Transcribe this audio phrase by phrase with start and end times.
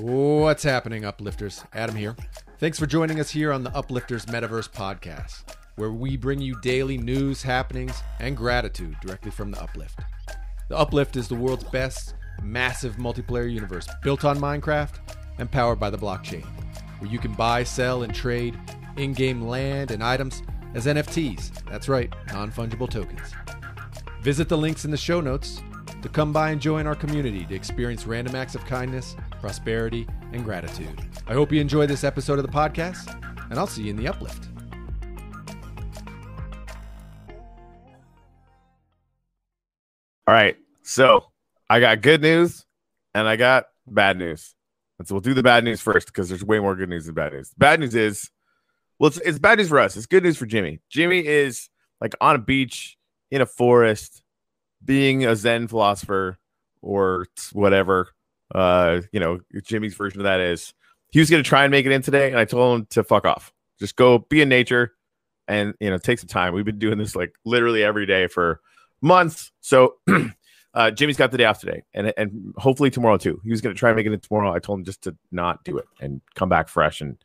[0.00, 1.64] What's happening, Uplifters?
[1.72, 2.14] Adam here.
[2.58, 5.44] Thanks for joining us here on the Uplifters Metaverse podcast,
[5.76, 10.00] where we bring you daily news, happenings, and gratitude directly from the Uplift.
[10.68, 14.96] The Uplift is the world's best massive multiplayer universe built on Minecraft
[15.38, 16.44] and powered by the blockchain,
[17.00, 18.58] where you can buy, sell, and trade
[18.98, 20.42] in game land and items
[20.74, 21.64] as NFTs.
[21.70, 23.32] That's right, non fungible tokens.
[24.20, 25.62] Visit the links in the show notes
[26.06, 30.44] to come by and join our community to experience random acts of kindness, prosperity, and
[30.44, 31.00] gratitude.
[31.26, 33.12] I hope you enjoy this episode of the podcast,
[33.50, 34.48] and I'll see you in the uplift.
[40.28, 40.56] All right.
[40.82, 41.24] So
[41.68, 42.64] I got good news
[43.14, 44.54] and I got bad news.
[44.98, 47.14] And so we'll do the bad news first because there's way more good news than
[47.14, 47.52] bad news.
[47.56, 48.30] Bad news is,
[48.98, 49.96] well, it's, it's bad news for us.
[49.96, 50.80] It's good news for Jimmy.
[50.88, 51.68] Jimmy is
[52.00, 52.96] like on a beach
[53.30, 54.22] in a forest,
[54.86, 56.38] being a Zen philosopher
[56.80, 58.08] or whatever.
[58.54, 60.72] Uh, you know, Jimmy's version of that is
[61.10, 63.04] he was going to try and make it in today, and I told him to
[63.04, 63.52] fuck off.
[63.78, 64.94] Just go be in nature,
[65.48, 66.54] and you know, take some time.
[66.54, 68.60] We've been doing this like literally every day for
[69.02, 69.50] months.
[69.60, 69.96] So
[70.74, 73.40] uh, Jimmy's got the day off today, and and hopefully tomorrow too.
[73.44, 74.52] He was going to try and make it in tomorrow.
[74.52, 77.16] I told him just to not do it and come back fresh and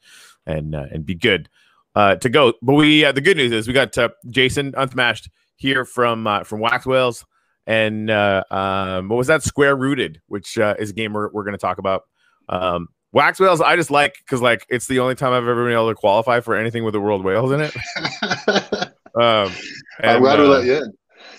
[0.45, 1.47] and uh, and be good
[1.95, 2.53] uh, to go.
[2.61, 6.44] But we uh, the good news is we got uh, Jason Unsmashed here from uh,
[6.44, 7.25] from Wax Whales
[7.67, 9.43] and uh, um, what was that?
[9.43, 12.03] Square Rooted, which uh, is a game we're, we're going to talk about.
[12.49, 15.73] Um, Wax Whales, I just like because like it's the only time I've ever been
[15.73, 17.75] able to qualify for anything with the World Whales in it.
[19.19, 19.51] um,
[19.99, 20.93] and, I'm glad we let you in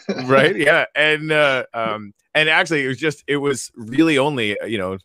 [0.26, 4.78] right yeah and uh um and actually it was just it was really only you
[4.78, 4.96] know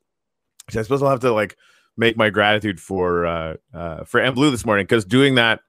[0.69, 1.55] i suppose i'll have to like
[1.97, 5.59] make my gratitude for uh uh for m blue this morning because doing that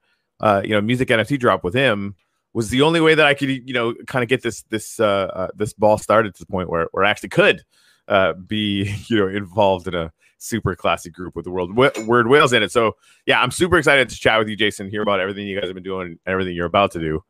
[0.41, 2.15] uh you know music nft drop with him
[2.59, 5.31] was the only way that i could you know kind of get this this uh,
[5.33, 7.63] uh this ball started to the point where where i actually could
[8.09, 12.53] uh be you know involved in a super classic group with the world word whales
[12.53, 15.47] in it so yeah i'm super excited to chat with you jason hear about everything
[15.47, 17.23] you guys have been doing and everything you're about to do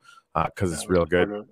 [0.46, 1.46] because uh, it's real good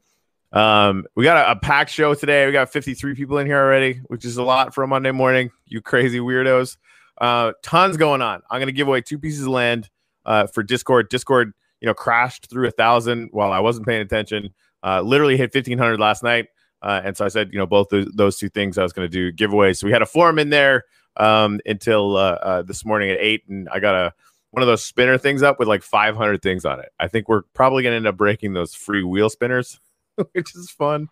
[0.52, 2.46] um, we got a, a packed show today.
[2.46, 5.50] We got 53 people in here already, which is a lot for a Monday morning.
[5.66, 6.78] You crazy weirdos.
[7.18, 8.40] Uh, tons going on.
[8.48, 9.90] I'm gonna give away two pieces of land
[10.24, 11.10] uh, for Discord.
[11.10, 14.54] Discord, you know, crashed through a thousand while I wasn't paying attention.
[14.82, 16.46] Uh, literally hit 1500 last night.
[16.82, 19.10] Uh, and so I said, you know, both those, those two things I was going
[19.10, 19.78] to do giveaways.
[19.78, 20.84] So we had a forum in there
[21.16, 24.12] um, until uh, uh, this morning at eight, and I got a
[24.52, 26.90] one of those spinner things up with like 500 things on it.
[26.98, 29.80] I think we're probably going to end up breaking those free wheel spinners.
[30.32, 31.08] which is fun.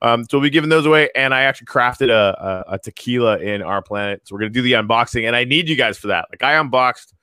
[0.00, 3.38] Um, so we'll be giving those away, and I actually crafted a, a, a, tequila
[3.38, 4.22] in R-Planet.
[4.24, 6.26] So we're gonna do the unboxing, and I need you guys for that.
[6.30, 7.14] Like I unboxed,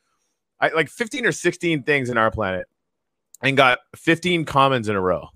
[0.59, 2.67] I like 15 or 16 things in R-Planet,
[3.41, 5.27] and got 15 commons in a row,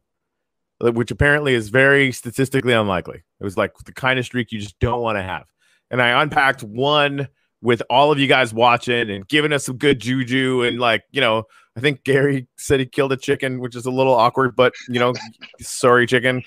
[0.79, 3.23] which apparently is very statistically unlikely.
[3.39, 5.45] It was like the kind of streak you just don't want to have.
[5.91, 7.27] And I unpacked one
[7.61, 11.19] with all of you guys watching and giving us some good juju and like you
[11.19, 11.43] know
[11.79, 14.99] I think Gary said he killed a chicken, which is a little awkward, but you
[14.99, 15.13] know,
[15.61, 16.43] sorry, chicken.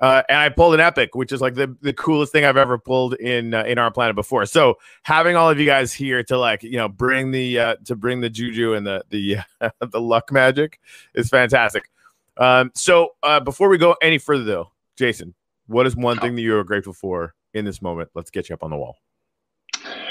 [0.00, 2.78] Uh, and I pulled an epic, which is like the, the coolest thing I've ever
[2.78, 4.46] pulled in uh, in R-Planet before.
[4.46, 7.96] So having all of you guys here to like you know bring the uh, to
[7.96, 9.38] bring the juju and the the
[9.80, 10.80] the luck magic
[11.14, 11.90] is fantastic.
[12.36, 15.34] Um, so uh, before we go any further, though, Jason,
[15.66, 18.10] what is one thing that you are grateful for in this moment?
[18.14, 18.96] Let's get you up on the wall.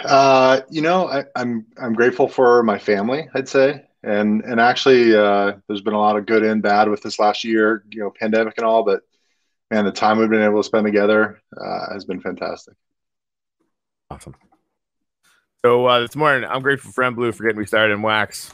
[0.03, 3.29] Uh, you know, I, I'm I'm grateful for my family.
[3.33, 7.01] I'd say and and actually uh, there's been a lot of good and bad with
[7.01, 9.01] this last year you know pandemic and all but
[9.71, 12.75] man the time we've been able to spend together uh, has been fantastic.
[14.09, 14.35] Awesome.
[15.63, 18.53] So uh, this morning i'm grateful for Friend blue for getting me started in wax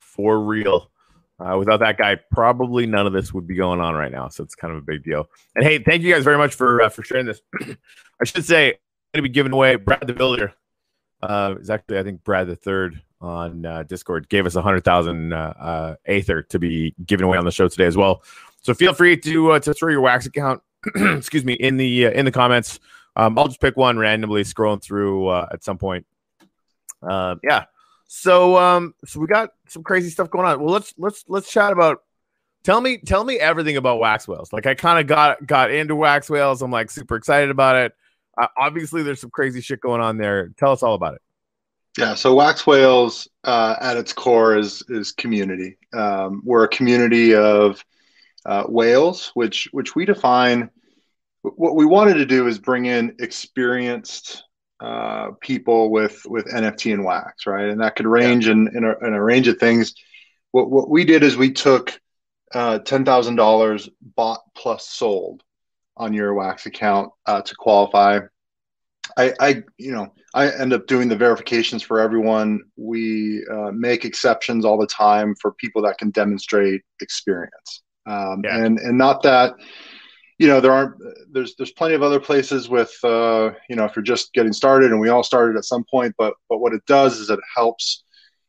[0.00, 0.90] for real.
[1.38, 4.42] Uh, without that guy probably none of this would be going on right now so
[4.42, 5.28] it's kind of a big deal.
[5.54, 7.40] And hey thank you guys very much for uh, for sharing this.
[8.20, 10.54] I should say i'm going to be giving away brad the builder
[11.22, 14.28] uh, is actually i think brad the third on uh, Discord.
[14.28, 17.68] Gave us a hundred thousand uh, uh, Aether to be given away on the show
[17.68, 18.22] today as well.
[18.64, 20.62] So feel free to uh, to throw your Wax account,
[20.96, 22.80] excuse me, in the uh, in the comments.
[23.14, 26.06] Um, I'll just pick one randomly, scrolling through uh, at some point.
[27.02, 27.66] Uh, yeah.
[28.06, 30.60] So um, so we got some crazy stuff going on.
[30.60, 32.02] Well, let's let's let's chat about.
[32.64, 34.50] Tell me tell me everything about wax whales.
[34.50, 36.62] Like I kind of got got into wax whales.
[36.62, 37.92] I'm like super excited about it.
[38.38, 40.48] Uh, obviously, there's some crazy shit going on there.
[40.56, 41.20] Tell us all about it.
[41.98, 45.76] Yeah, so Wax Whales uh, at its core is is community.
[45.92, 47.84] Um, we're a community of
[48.46, 50.70] uh, whales, which which we define.
[51.42, 54.44] What we wanted to do is bring in experienced
[54.80, 57.68] uh, people with with NFT and wax, right?
[57.68, 58.52] And that could range yeah.
[58.52, 59.94] in in a, in a, range of things.
[60.52, 61.98] What what we did is we took
[62.54, 65.42] uh, ten thousand dollars bought plus sold
[65.96, 68.20] on your wax account uh, to qualify
[69.16, 72.60] I, I, you know, I end up doing the verifications for everyone.
[72.76, 78.64] We uh, make exceptions all the time for people that can demonstrate experience, um, yeah.
[78.64, 79.54] and and not that,
[80.38, 80.94] you know, there aren't.
[81.32, 84.90] There's there's plenty of other places with, uh, you know, if you're just getting started,
[84.90, 86.14] and we all started at some point.
[86.18, 88.04] But but what it does is it helps,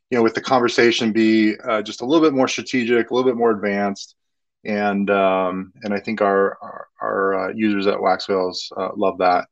[0.10, 3.30] you know, with the conversation be uh, just a little bit more strategic, a little
[3.30, 4.16] bit more advanced,
[4.64, 9.20] and um, and I think our our, our uh, users at Wax Whales uh, love
[9.20, 9.48] that.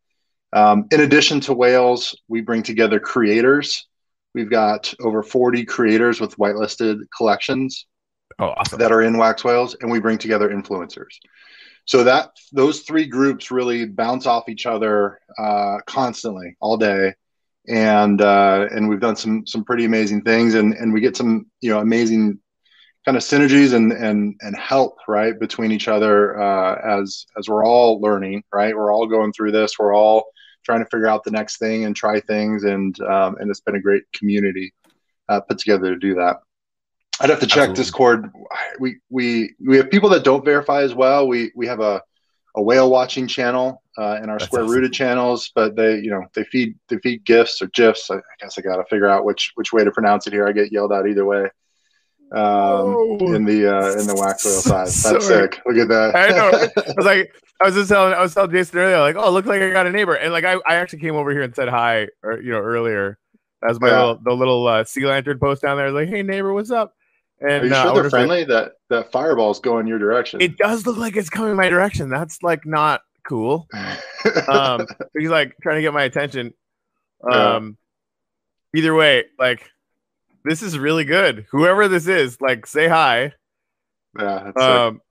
[0.51, 3.87] Um, in addition to whales, we bring together creators.
[4.35, 7.87] We've got over 40 creators with whitelisted collections
[8.39, 8.79] oh, awesome.
[8.79, 11.19] that are in wax whales, and we bring together influencers.
[11.85, 17.13] So that those three groups really bounce off each other uh, constantly all day,
[17.67, 21.47] and uh, and we've done some some pretty amazing things, and and we get some
[21.61, 22.39] you know amazing
[23.05, 27.65] kind of synergies and and and help right between each other uh, as as we're
[27.65, 28.75] all learning right?
[28.75, 29.77] We're all going through this.
[29.77, 30.25] We're all
[30.63, 32.63] trying to figure out the next thing and try things.
[32.63, 34.73] And um, and it's been a great community
[35.29, 36.37] uh, put together to do that
[37.21, 37.75] i'd have to check Absolutely.
[37.75, 38.31] discord
[38.79, 42.01] we we we have people that don't verify as well we we have a
[42.55, 44.91] a whale watching channel uh, in our That's square rooted awesome.
[44.91, 48.09] channels, but they, you know, they feed they feed gifs or gifs.
[48.11, 50.47] I, I guess I got to figure out which which way to pronounce it here.
[50.47, 51.49] I get yelled at either way
[52.33, 54.87] um, in the uh, in the wax whale side.
[54.87, 55.21] That's Sorry.
[55.21, 55.61] sick.
[55.65, 56.15] Look at that.
[56.15, 56.49] I know.
[56.51, 59.45] I was like, I was just telling, I was telling Jason earlier, like, oh, look
[59.45, 61.69] like I got a neighbor, and like I, I actually came over here and said
[61.69, 63.17] hi, or you know, earlier.
[63.67, 63.99] As my yeah.
[63.99, 66.95] little the little uh, sea lantern post down there, like, hey neighbor, what's up?
[67.43, 68.45] And Are you uh, sure they're friendly?
[68.45, 70.41] that that fireball's going your direction.
[70.41, 72.09] It does look like it's coming my direction.
[72.09, 73.67] That's like not cool.
[74.47, 74.87] um,
[75.17, 76.53] he's like trying to get my attention.
[77.29, 77.77] Um,
[78.73, 78.79] yeah.
[78.79, 79.69] either way, like
[80.45, 81.45] this is really good.
[81.51, 83.33] Whoever this is, like, say hi.
[84.17, 84.51] Yeah.
[84.55, 85.01] Um,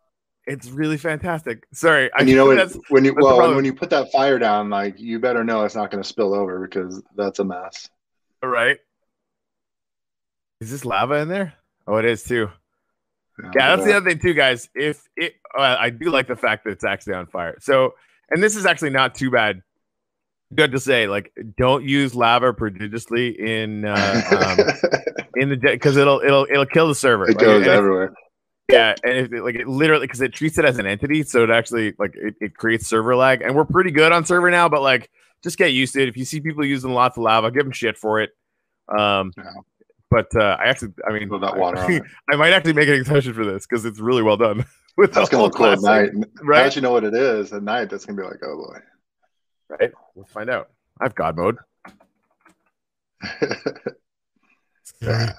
[0.47, 1.65] it's really fantastic.
[1.75, 4.99] Sorry, and you know what, when you well when you put that fire down, like
[4.99, 7.89] you better know it's not going to spill over because that's a mess.
[8.43, 8.79] All right.
[10.61, 11.55] Is this lava in there?
[11.87, 12.49] Oh, it is too.
[13.55, 14.69] Yeah, that's the other thing too, guys.
[14.75, 17.57] If it, uh, I do like the fact that it's actually on fire.
[17.61, 17.95] So,
[18.31, 19.63] and this is actually not too bad
[20.55, 26.21] good to say like don't use lava prodigiously in uh, um, in the because it'll
[26.21, 27.25] it'll it'll kill the server.
[27.25, 28.13] It like, goes everywhere.
[28.71, 31.45] yeah, and if it, like it literally because it treats it as an entity, so
[31.45, 33.43] it actually like it, it creates server lag.
[33.43, 35.11] And we're pretty good on server now, but like
[35.43, 36.09] just get used to it.
[36.09, 38.31] If you see people using lots of lava, give them shit for it.
[38.89, 39.45] Um, yeah.
[40.13, 43.33] But uh, I actually, I mean, that water I, I might actually make an exception
[43.33, 44.67] for this because it's really well done.
[44.99, 46.11] With that's gonna look cool at night.
[46.43, 46.67] Right?
[46.67, 48.79] Now you know what it is at night, that's gonna be like, oh boy.
[49.71, 49.91] Right?
[50.15, 50.69] Let's find out.
[51.01, 51.57] I have God mode.
[55.01, 55.33] yeah.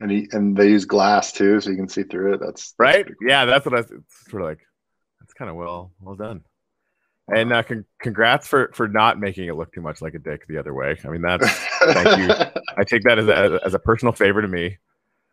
[0.00, 2.40] And he and they use glass too, so you can see through it.
[2.40, 3.06] That's, that's right.
[3.06, 3.14] Cool.
[3.28, 3.90] Yeah, that's what I It's
[4.28, 4.66] sort of like.
[5.20, 6.40] That's kind of well well done.
[7.28, 10.46] And uh, con- congrats for for not making it look too much like a dick
[10.48, 10.98] the other way.
[11.04, 12.62] I mean, that's thank you.
[12.76, 14.78] I take that as a as a personal favor to me.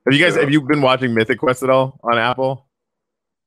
[0.06, 2.68] Have you guys have you been watching Mythic Quest at all on Apple?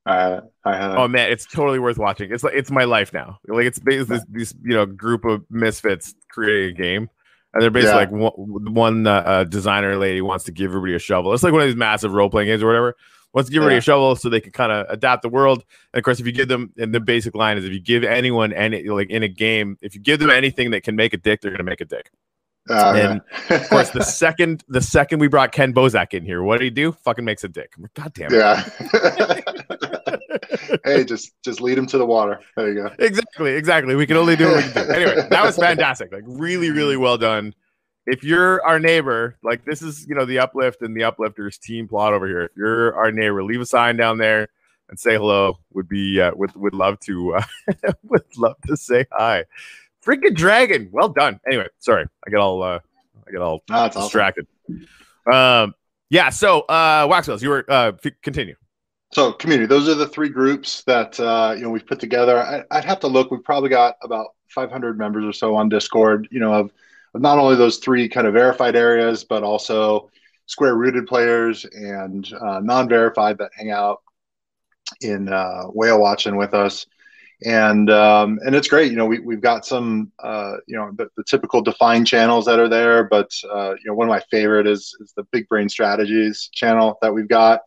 [0.04, 0.98] Uh, I have.
[0.98, 2.32] Oh man, it's totally worth watching.
[2.32, 3.38] It's like it's my life now.
[3.46, 7.10] Like it's basically this, this you know group of misfits creating a game,
[7.54, 7.96] and they're basically yeah.
[7.96, 11.32] like one, one uh, uh, designer lady wants to give everybody a shovel.
[11.32, 12.96] It's like one of these massive role playing games or whatever.
[13.34, 13.78] To give everybody yeah.
[13.78, 15.64] a shovel so they can kind of adapt the world.
[15.92, 18.04] And of course, if you give them, and the basic line is, if you give
[18.04, 21.16] anyone any like in a game, if you give them anything that can make a
[21.16, 22.10] dick, they're gonna make a dick.
[22.70, 23.20] Uh, and
[23.50, 26.70] of course, the second the second we brought Ken Bozak in here, what did he
[26.70, 26.92] do?
[26.92, 27.72] Fucking makes a dick.
[27.78, 28.36] Like, God damn it.
[28.36, 28.62] Yeah.
[30.84, 32.40] hey, just just lead him to the water.
[32.56, 32.90] There you go.
[32.98, 33.96] Exactly, exactly.
[33.96, 34.92] We can only do what we can do.
[34.92, 36.12] Anyway, that was fantastic.
[36.12, 37.54] Like really, really well done.
[38.06, 41.86] If you're our neighbor, like this is you know the uplift and the uplifters team
[41.86, 42.42] plot over here.
[42.42, 44.48] If you're our neighbor, leave a sign down there
[44.88, 45.58] and say hello.
[45.72, 47.42] Would be uh, would would love to uh,
[48.04, 49.44] would love to say hi.
[50.04, 50.88] Freaking dragon.
[50.90, 51.38] Well done.
[51.46, 52.06] Anyway, sorry.
[52.26, 52.80] I get all uh
[53.26, 54.46] I get all oh, distracted.
[55.26, 55.66] Awesome.
[55.66, 55.74] Um
[56.10, 58.56] yeah, so uh Wax Whales, you were uh f- continue.
[59.12, 62.38] So community, those are the three groups that uh you know we've put together.
[62.38, 63.30] I, would have to look.
[63.30, 66.28] We've probably got about 500 members or so on Discord.
[66.30, 66.72] You know, of
[67.14, 70.10] not only those three kind of verified areas, but also
[70.46, 74.02] square rooted players and uh, non-verified that hang out
[75.00, 76.86] in uh, whale watching with us
[77.44, 78.90] and um, and it's great.
[78.90, 82.58] You know, we we've got some uh, you know the, the, typical defined channels that
[82.58, 85.68] are there, but uh, you know one of my favorite is is the Big Brain
[85.68, 87.60] Strategies channel that we've got,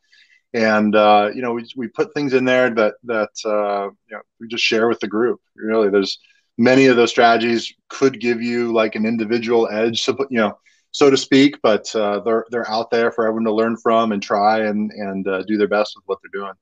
[0.53, 4.21] and uh, you know we we put things in there that that uh, you know
[4.39, 5.41] we just share with the group.
[5.55, 6.19] Really, there's
[6.57, 10.57] many of those strategies could give you like an individual edge, so you know
[10.95, 14.24] so to speak, but uh, they're they're out there for everyone to learn from and
[14.24, 16.53] try and and uh, do their best with what they're doing.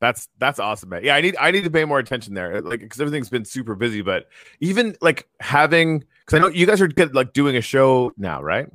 [0.00, 1.04] That's that's awesome, man.
[1.04, 3.74] Yeah, I need I need to pay more attention there, like because everything's been super
[3.74, 4.00] busy.
[4.00, 4.28] But
[4.60, 8.42] even like having, because I know you guys are good, like doing a show now,
[8.42, 8.66] right?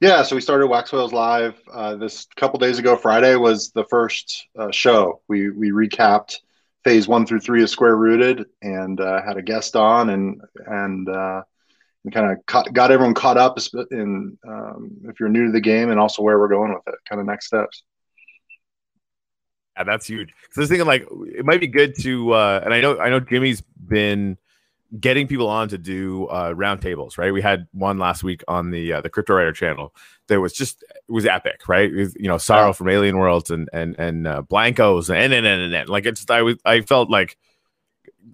[0.00, 2.96] Yeah, so we started Wax Whales Live uh, this couple days ago.
[2.96, 5.20] Friday was the first uh, show.
[5.28, 6.36] We we recapped
[6.84, 11.08] phase one through three of Square Rooted and uh, had a guest on and and
[11.08, 11.42] uh,
[12.04, 13.58] and kind of got everyone caught up
[13.90, 16.94] in um, if you're new to the game and also where we're going with it,
[17.08, 17.82] kind of next steps.
[19.76, 20.32] Yeah, that's huge.
[20.50, 23.08] So I was thinking like it might be good to, uh, and I know I
[23.08, 24.36] know Jimmy's been
[24.98, 27.32] getting people on to do uh, roundtables, right?
[27.32, 29.94] We had one last week on the uh, the Crypto Writer channel
[30.28, 31.92] that was just it was epic, right?
[31.92, 35.62] Was, you know, Saro from Alien Worlds and and and uh, Blankos and and and,
[35.62, 37.36] and, and like it's I was I felt like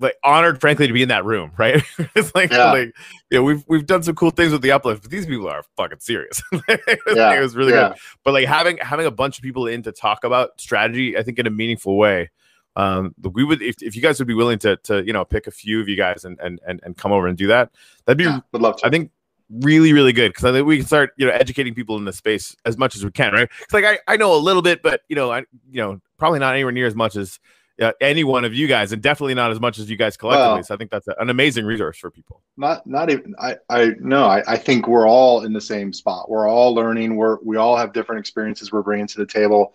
[0.00, 1.82] like honored, frankly, to be in that room, right?
[2.14, 2.72] it's like, yeah.
[2.72, 2.94] like,
[3.30, 5.62] you know, we've we've done some cool things with the uplift, but these people are
[5.76, 6.42] fucking serious.
[6.68, 7.34] yeah.
[7.34, 7.90] it was really yeah.
[7.90, 7.98] good.
[8.24, 11.38] But like having having a bunch of people in to talk about strategy, I think
[11.38, 12.30] in a meaningful way,
[12.76, 15.46] um, we would if, if you guys would be willing to to you know pick
[15.46, 17.70] a few of you guys and and and, and come over and do that,
[18.04, 18.86] that'd be yeah, would love to.
[18.86, 19.10] I think
[19.50, 22.12] really really good because I think we can start you know educating people in the
[22.12, 23.48] space as much as we can, right?
[23.62, 25.40] It's like I, I know a little bit, but you know I
[25.70, 27.40] you know probably not anywhere near as much as
[27.80, 30.54] uh, any one of you guys, and definitely not as much as you guys collectively.
[30.54, 32.42] Well, so I think that's a, an amazing resource for people.
[32.58, 36.28] Not not even I I no I, I think we're all in the same spot.
[36.28, 37.16] We're all learning.
[37.16, 39.72] We're we all have different experiences we're bringing to the table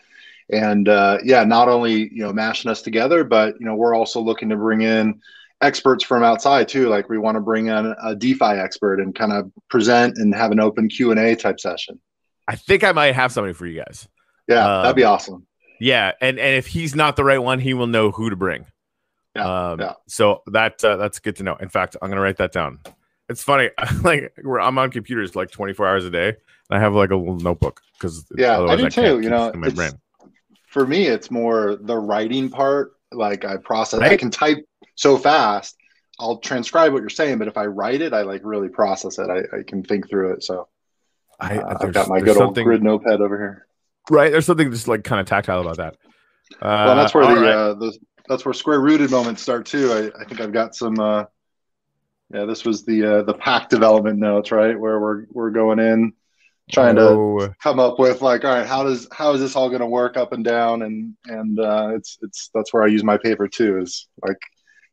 [0.52, 4.20] and uh, yeah, not only you know mashing us together, but you know we're also
[4.20, 5.20] looking to bring in
[5.62, 6.90] experts from outside too.
[6.90, 10.52] Like we want to bring in a DeFi expert and kind of present and have
[10.52, 12.00] an open Q and A type session.
[12.48, 14.08] I think I might have somebody for you guys.
[14.48, 15.48] Yeah, um, that'd be awesome.
[15.80, 18.66] Yeah, and and if he's not the right one, he will know who to bring.
[19.36, 19.94] Yeah, um, yeah.
[20.08, 21.56] So that uh, that's good to know.
[21.56, 22.80] In fact, I'm gonna write that down.
[23.30, 23.70] It's funny,
[24.04, 26.36] like I'm on computers like 24 hours a day, and
[26.70, 29.22] I have like a little notebook because yeah, I do I too.
[29.22, 29.94] You know, my brain
[30.72, 32.94] for me, it's more the writing part.
[33.12, 34.14] Like I process, right?
[34.14, 35.76] I can type so fast.
[36.18, 39.30] I'll transcribe what you're saying, but if I write it, I like really process it.
[39.30, 40.44] I, I can think through it.
[40.44, 40.70] So
[41.40, 43.68] I, uh, I've got my good old grid notepad over here.
[44.10, 45.98] Right, there's something just like kind of tactile about that.
[46.62, 47.54] Uh, well, that's where the, right.
[47.54, 47.98] uh, the
[48.30, 49.92] that's where square rooted moments start too.
[49.92, 50.98] I, I think I've got some.
[51.00, 51.26] Uh,
[52.34, 54.80] yeah, this was the uh, the pack development notes, right?
[54.80, 56.14] Where we're we're going in
[56.72, 57.40] trying oh.
[57.40, 59.88] to come up with like all right how does how is this all going to
[59.88, 63.48] work up and down and and uh, it's it's that's where i use my paper
[63.48, 64.38] too is like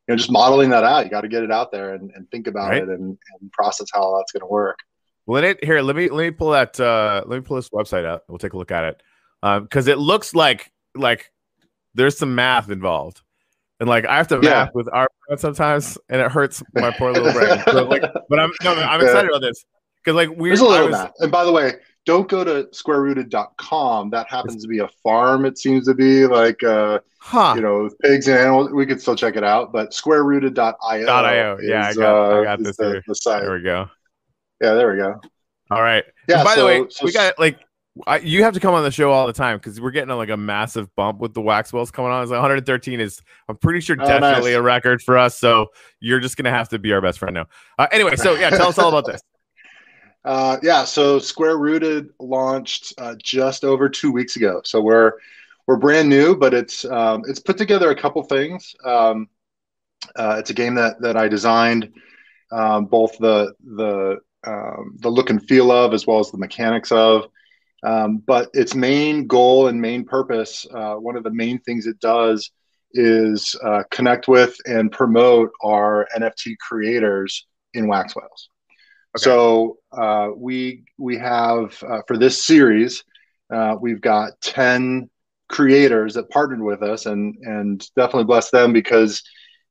[0.06, 2.30] you know just modeling that out you got to get it out there and, and
[2.30, 2.82] think about right.
[2.82, 4.78] it and, and process how that's going to work
[5.26, 8.04] well it here let me let me pull that uh let me pull this website
[8.04, 9.02] out we'll take a look at it
[9.42, 11.30] um because it looks like like
[11.94, 13.22] there's some math involved
[13.80, 14.50] and like I have to yeah.
[14.50, 15.06] math with our
[15.36, 17.62] sometimes, and it hurts my poor little brain.
[17.70, 19.36] So like, but I'm no, I'm excited yeah.
[19.36, 19.64] about this
[20.04, 21.12] because like we there's a little was, math.
[21.18, 21.74] And by the way,
[22.06, 24.10] don't go to squarerooted.com.
[24.10, 25.44] That happens to be a farm.
[25.44, 27.52] It seems to be like uh, huh.
[27.56, 28.70] you know pigs and animals.
[28.72, 31.06] We could still check it out, but squarerooted.io.
[31.06, 31.56] .io.
[31.56, 33.02] Is, yeah, I got, uh, I got this the, here.
[33.06, 33.38] The.
[33.40, 33.90] There we go.
[34.60, 35.20] Yeah, there we go.
[35.70, 36.04] All right.
[36.28, 36.38] Yeah.
[36.38, 37.58] And by so, the way, so, we got like
[38.06, 40.16] I, you have to come on the show all the time because we're getting a,
[40.16, 42.22] like a massive bump with the Wax Whales coming on.
[42.22, 44.58] It's like 113 is, I'm pretty sure, oh, definitely nice.
[44.58, 45.36] a record for us.
[45.36, 45.66] So
[46.00, 47.46] you're just gonna have to be our best friend now.
[47.78, 49.20] Uh, anyway, so yeah, tell us all about this.
[50.24, 54.60] Uh, yeah, so Square Rooted launched uh, just over two weeks ago.
[54.64, 55.12] So we're
[55.66, 58.74] we're brand new, but it's um, it's put together a couple things.
[58.84, 59.28] Um,
[60.16, 61.92] uh, it's a game that that I designed,
[62.52, 66.92] um, both the the um, the look and feel of as well as the mechanics
[66.92, 67.26] of.
[67.84, 72.00] Um, but its main goal and main purpose, uh, one of the main things it
[72.00, 72.50] does,
[72.92, 78.48] is uh, connect with and promote our NFT creators in Wax Whales.
[79.16, 79.24] Okay.
[79.24, 83.04] So uh, we we have uh, for this series,
[83.52, 85.08] uh, we've got ten
[85.48, 89.22] creators that partnered with us, and and definitely bless them because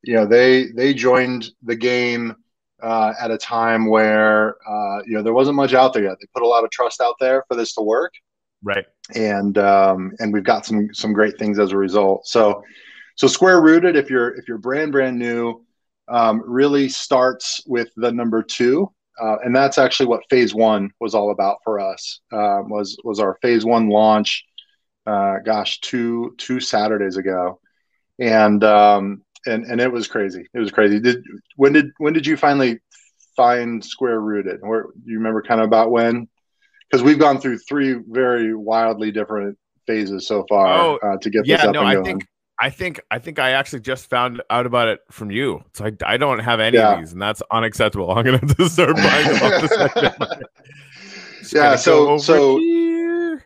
[0.01, 2.35] you know they they joined the game
[2.81, 6.17] uh, at a time where uh, you know there wasn't much out there yet.
[6.19, 8.13] They put a lot of trust out there for this to work,
[8.63, 8.85] right?
[9.13, 12.25] And um, and we've got some some great things as a result.
[12.25, 12.63] So
[13.15, 15.63] so square rooted, if you're if you're brand brand new,
[16.07, 21.15] um, really starts with the number two uh, and that's actually what phase one was
[21.15, 22.21] all about for us.
[22.31, 24.43] Uh, was was our phase one launch?
[25.05, 27.59] Uh, gosh, two two Saturdays ago,
[28.19, 30.47] and um, and and it was crazy.
[30.53, 30.99] It was crazy.
[30.99, 31.23] Did
[31.55, 32.79] when did when did you finally
[33.35, 34.59] find Square Rooted?
[34.61, 36.27] Where do you remember kind of about when?
[36.89, 41.45] Because we've gone through three very wildly different phases so far oh, uh, to get
[41.45, 42.05] yeah, this up no, and going.
[42.05, 42.27] I think
[42.59, 45.63] I think I think I actually just found out about it from you.
[45.73, 46.93] So I, I don't have any yeah.
[46.93, 48.11] of these, and that's unacceptable.
[48.17, 50.41] I'm gonna have to start buying them
[51.53, 51.75] yeah.
[51.75, 53.45] So so here.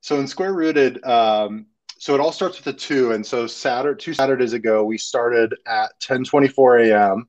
[0.00, 1.66] so in Square Rooted, um,
[1.98, 5.54] so it all starts with a two, and so Saturday, two Saturdays ago, we started
[5.66, 7.28] at 10:24 a.m.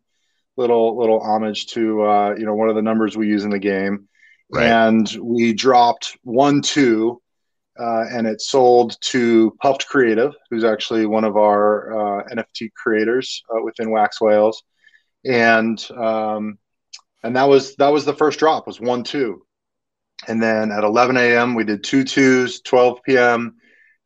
[0.55, 3.59] Little little homage to uh, you know one of the numbers we use in the
[3.59, 4.07] game,
[4.49, 4.65] right.
[4.65, 7.20] and we dropped one two,
[7.81, 13.41] uh, and it sold to Puffed Creative, who's actually one of our uh, NFT creators
[13.49, 14.63] uh, within Wax Whales,
[15.25, 16.57] and um,
[17.23, 19.45] and that was that was the first drop was one two,
[20.27, 21.55] and then at 11 a.m.
[21.55, 23.55] we did two twos, 12 p.m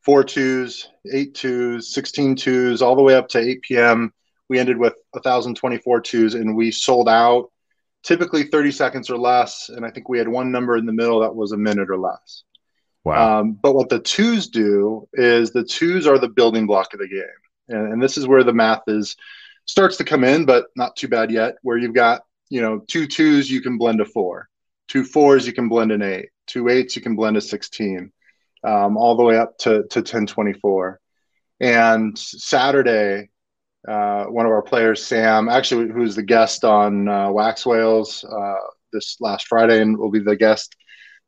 [0.06, 4.14] four twos, eight twos, 16 twos, all the way up to 8 p.m.
[4.48, 7.52] We ended with 1,024 twos and we sold out
[8.04, 9.70] typically 30 seconds or less.
[9.70, 11.98] And I think we had one number in the middle that was a minute or
[11.98, 12.44] less.
[13.06, 13.40] Wow.
[13.40, 17.08] Um, but what the twos do is the twos are the building block of the
[17.08, 17.24] game.
[17.70, 19.16] And, and this is where the math is
[19.66, 23.08] starts to come in, but not too bad yet, where you've got, you know, two
[23.08, 24.50] twos, you can blend a four,
[24.88, 28.12] two fours, you can blend an eight, two eights, you can blend a 16
[28.64, 31.00] um, all the way up to, to 1024.
[31.60, 33.30] And Saturday,
[33.88, 38.56] uh, one of our players, Sam, actually, who's the guest on uh, Wax Whales uh,
[38.92, 40.76] this last Friday and will be the guest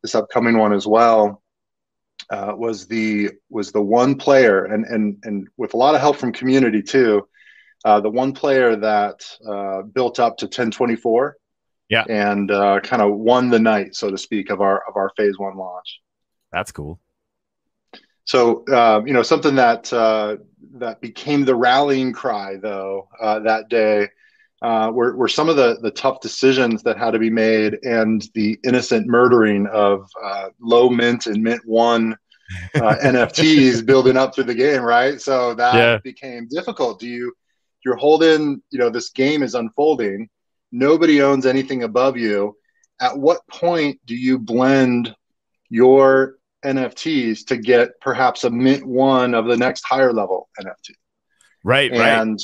[0.01, 1.41] this upcoming one as well,
[2.29, 6.17] uh, was the was the one player, and and and with a lot of help
[6.17, 7.27] from community too,
[7.85, 11.37] uh, the one player that uh, built up to 1024,
[11.89, 12.49] yeah, and
[12.83, 16.01] kind of won the night, so to speak, of our of our phase one launch.
[16.51, 16.99] That's cool.
[18.25, 20.37] So um, you know something that uh,
[20.73, 24.09] that became the rallying cry though uh, that day
[24.61, 28.27] uh, were, were some of the the tough decisions that had to be made and
[28.33, 32.15] the innocent murdering of uh, low mint and mint one
[32.75, 35.21] uh, NFTs building up through the game, right?
[35.21, 35.97] So that yeah.
[36.03, 36.99] became difficult.
[36.99, 37.33] Do you
[37.85, 40.29] you're holding you know this game is unfolding.
[40.71, 42.57] Nobody owns anything above you.
[42.99, 45.15] At what point do you blend
[45.69, 50.95] your NFTs to get perhaps a mint one of the next higher level NFT.
[51.63, 51.91] Right.
[51.91, 52.41] And right.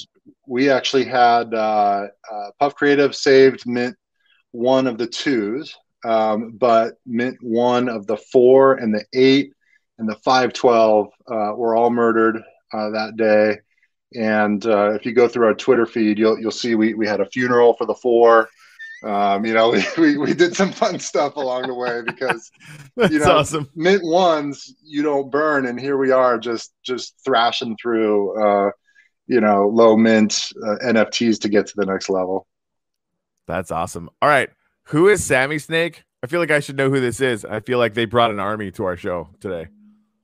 [0.48, 3.96] We actually had uh, uh, Puff Creative saved mint
[4.52, 5.76] one of the twos,
[6.06, 9.54] um, but mint one of the four and the eight
[9.98, 12.38] and the 512 uh, were all murdered
[12.74, 13.60] uh, that day.
[14.16, 17.22] And uh, if you go through our Twitter feed, you'll you'll see we, we had
[17.22, 18.48] a funeral for the four
[19.04, 22.50] um, you know, we, we, we, did some fun stuff along the way because
[23.12, 23.70] you know, awesome.
[23.76, 28.72] mint ones you don't burn, and here we are just just thrashing through, uh,
[29.28, 32.48] you know, low mint uh, NFTs to get to the next level.
[33.48, 34.10] That's awesome.
[34.22, 34.50] All right,
[34.86, 36.04] who is Sammy Snake?
[36.24, 37.44] I feel like I should know who this is.
[37.44, 39.68] I feel like they brought an army to our show today.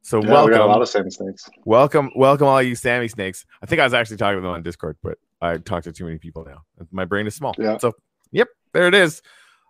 [0.01, 0.51] So yeah, welcome.
[0.51, 1.49] We got a lot of Sammy Snakes.
[1.65, 3.45] Welcome, welcome all you Sammy Snakes.
[3.62, 6.05] I think I was actually talking to them on Discord, but I talked to too
[6.05, 6.63] many people now.
[6.91, 7.53] My brain is small.
[7.57, 7.77] Yeah.
[7.77, 7.93] So,
[8.31, 9.21] yep, there it is.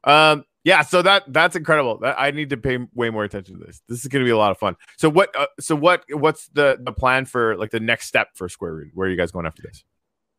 [0.03, 1.99] Um, yeah, so that that's incredible.
[2.03, 3.81] I need to pay way more attention to this.
[3.87, 4.75] This is going to be a lot of fun.
[4.97, 5.33] So what?
[5.37, 6.03] Uh, so what?
[6.09, 8.91] What's the the plan for like the next step for Square Root?
[8.93, 9.83] Where are you guys going after this?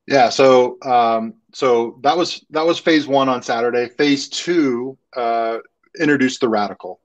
[0.07, 3.89] Yeah, so um, so that was that was phase one on Saturday.
[3.97, 5.59] Phase two uh,
[5.99, 7.01] introduced the radical,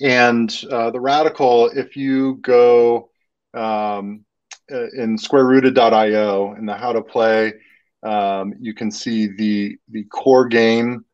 [0.00, 1.70] and uh, the radical.
[1.70, 3.10] If you go
[3.54, 4.24] um,
[4.72, 7.52] uh, in SquareRooted.io in the how to play
[8.02, 11.04] um, you can see the the core game.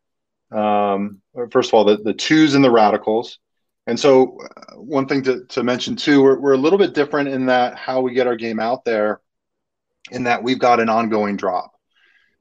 [0.55, 3.39] Um, first of all, the, the twos and the radicals.
[3.87, 7.29] And so, uh, one thing to, to mention too, we're, we're a little bit different
[7.29, 9.21] in that how we get our game out there,
[10.11, 11.73] in that we've got an ongoing drop.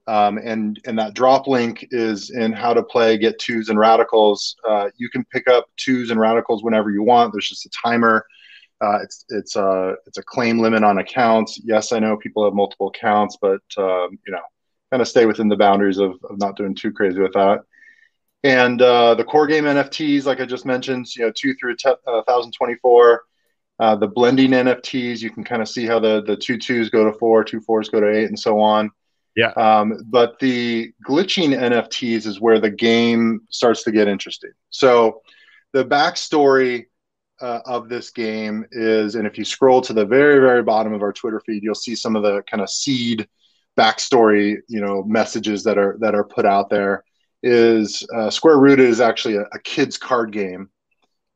[0.05, 4.55] Um, and and that drop link is in how to play get twos and radicals.
[4.67, 7.31] Uh, you can pick up twos and radicals whenever you want.
[7.33, 8.25] There's just a timer.
[8.81, 11.59] Uh, it's it's a it's a claim limit on accounts.
[11.63, 14.41] Yes, I know people have multiple accounts, but um, you know,
[14.91, 17.61] kind of stay within the boundaries of, of not doing too crazy with that.
[18.43, 21.89] And uh, the core game NFTs, like I just mentioned, you know, two through te-
[21.89, 23.23] uh, 1024.
[23.79, 27.05] Uh, the blending NFTs, you can kind of see how the the two twos go
[27.05, 28.91] to four, two fours go to eight, and so on.
[29.35, 29.51] Yeah.
[29.57, 34.51] Um, but the glitching NFTs is where the game starts to get interesting.
[34.69, 35.21] So
[35.71, 36.85] the backstory
[37.41, 41.01] uh, of this game is, and if you scroll to the very, very bottom of
[41.01, 43.27] our Twitter feed, you'll see some of the kind of seed
[43.77, 47.03] backstory, you know, messages that are that are put out there.
[47.43, 50.69] Is uh, Square Rooted is actually a, a kids card game,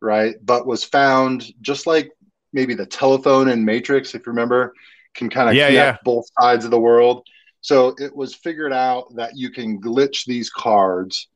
[0.01, 0.35] right?
[0.41, 2.09] But was found just like
[2.53, 4.73] maybe the telephone and Matrix, if you remember,
[5.13, 5.97] can kind of yeah, connect yeah.
[6.03, 7.27] both sides of the world.
[7.61, 11.27] So it was figured out that you can glitch these cards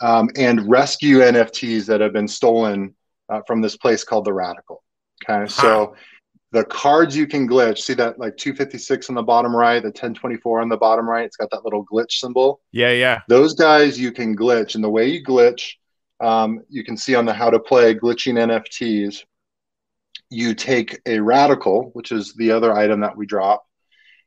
[0.00, 2.94] um, and rescue NFTs that have been stolen
[3.28, 4.82] uh, from this place called the Radical.
[5.28, 5.94] Okay, so
[6.52, 7.78] the cards you can glitch.
[7.78, 11.24] See that like 256 on the bottom right, the 1024 on the bottom right.
[11.24, 12.60] It's got that little glitch symbol.
[12.72, 13.20] Yeah, yeah.
[13.28, 15.74] Those guys you can glitch, and the way you glitch,
[16.20, 19.24] um, you can see on the how to play glitching NFTs.
[20.28, 23.64] you take a radical, which is the other item that we drop,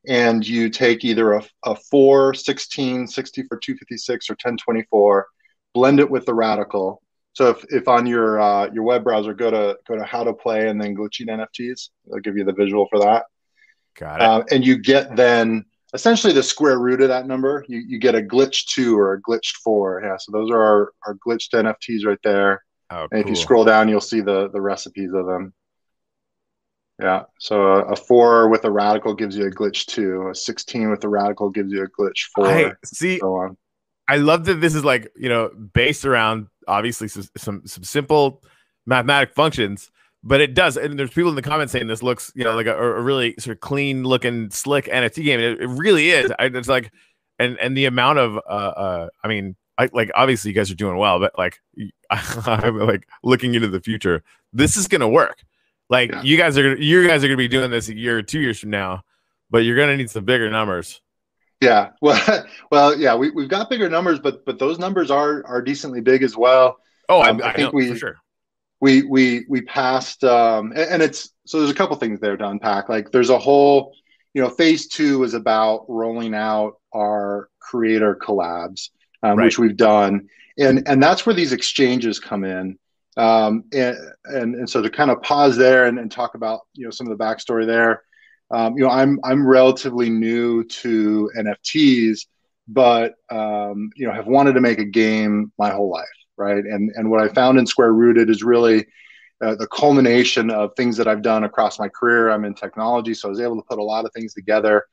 [0.08, 5.28] and you take either a, a 4, 16, 64, 256, or 1024,
[5.74, 7.02] blend it with the radical.
[7.34, 10.34] So if, if on your uh, your web browser, go to go to how to
[10.34, 13.26] play and then glitching NFTs, they'll give you the visual for that.
[14.00, 14.24] Got it.
[14.24, 17.66] Uh, and you get then essentially the square root of that number.
[17.68, 20.02] You, you get a glitch two or a glitched four.
[20.04, 22.64] Yeah, so those are our, our glitched NFTs right there.
[22.90, 25.54] Oh, And if you scroll down, you'll see the the recipes of them.
[27.02, 27.24] Yeah.
[27.40, 30.30] So a, a four with a radical gives you a glitch two.
[30.30, 32.48] A sixteen with a radical gives you a glitch four.
[32.48, 33.20] I see.
[33.20, 33.58] so on.
[34.08, 38.42] I love that this is like you know based around obviously some some, some simple
[38.86, 39.92] mathematic functions,
[40.24, 40.78] but it does.
[40.78, 43.36] And there's people in the comments saying this looks you know like a, a really
[43.40, 45.40] sort of clean looking, slick NFT game.
[45.40, 46.32] It, it really is.
[46.40, 46.92] I, it's like,
[47.40, 49.56] and and the amount of uh uh I mean.
[49.80, 51.60] I, like obviously you guys are doing well, but like
[52.12, 54.24] I'm like looking into the future.
[54.54, 55.44] This is gonna work.
[55.90, 56.22] Like Yeah.
[56.22, 58.60] you guys are you guys are gonna be doing this a year or two years
[58.60, 59.02] from now,
[59.50, 61.02] but you're gonna need some bigger numbers.
[61.62, 61.90] Yeah.
[62.02, 63.16] Well, well, yeah.
[63.16, 66.78] We we've got bigger numbers, but but those numbers are are decently big as well.
[67.10, 68.16] Oh, I, Um, I I, think know we- for sure.
[68.82, 72.48] we we we passed um and, and it's so there's a couple things there to
[72.48, 73.94] unpack like there's a whole
[74.34, 78.90] you know phase two is about rolling out our creator collabs
[79.22, 79.46] um, Right.
[79.46, 82.78] which we've done and and that's where these exchanges come in
[83.18, 86.84] um and and, and so to kind of pause there and, and talk about you
[86.86, 88.02] know some of the backstory there
[88.54, 92.28] um, you know i'm i'm relatively new to nfts
[92.70, 96.64] but um, you know have wanted to make a game my whole life right?
[96.64, 98.86] And and what I found in Square Rooted is really
[99.44, 102.30] uh, the culmination of things that I've done across my career.
[102.30, 104.86] I'm in technology, so I was able to put a lot of things together.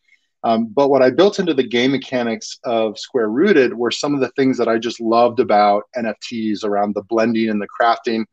[0.43, 4.21] Um, but what I built into the game mechanics of Square Rooted were some of
[4.21, 8.25] the things that I just loved about NFTs around the blending and the crafting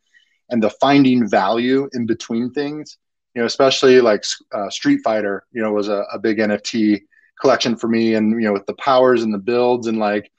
[0.50, 2.98] and the finding value in between things.
[3.38, 7.04] You know, especially like uh, Street Fighter, you know, was a, a big NFT
[7.39, 10.32] collection for me, and you know, with the powers and the builds and like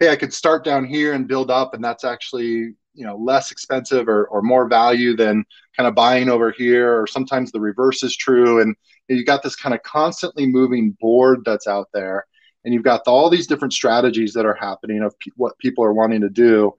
[0.00, 3.52] hey, I could start down here and build up, and that's actually you know less
[3.52, 5.44] expensive or, or more value than
[5.76, 7.00] kind of buying over here.
[7.00, 8.74] Or sometimes the reverse is true, and
[9.06, 12.26] you got this kind of constantly moving board that's out there,
[12.64, 16.22] and you've got all these different strategies that are happening of what people are wanting
[16.22, 16.74] to do,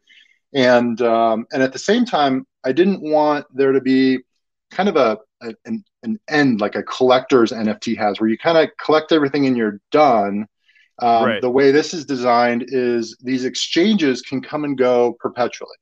[0.54, 4.20] and um, and at the same time, I didn't want there to be
[4.72, 8.58] kind of a, a an, an end like a collector's NFT has, where you kind
[8.58, 10.48] of collect everything and you're done.
[11.02, 11.42] Um, Right.
[11.42, 15.76] The way this is designed is these exchanges can come and go perpetually.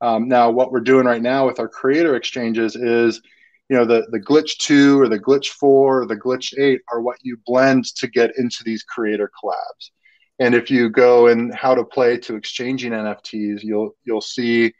[0.00, 3.20] Um, now, what we're doing right now with our creator exchanges is,
[3.68, 7.00] you know, the the glitch two or the glitch four or the glitch eight are
[7.00, 9.90] what you blend to get into these creator collabs.
[10.38, 14.72] And if you go in how to play to exchanging NFTs, you'll you'll see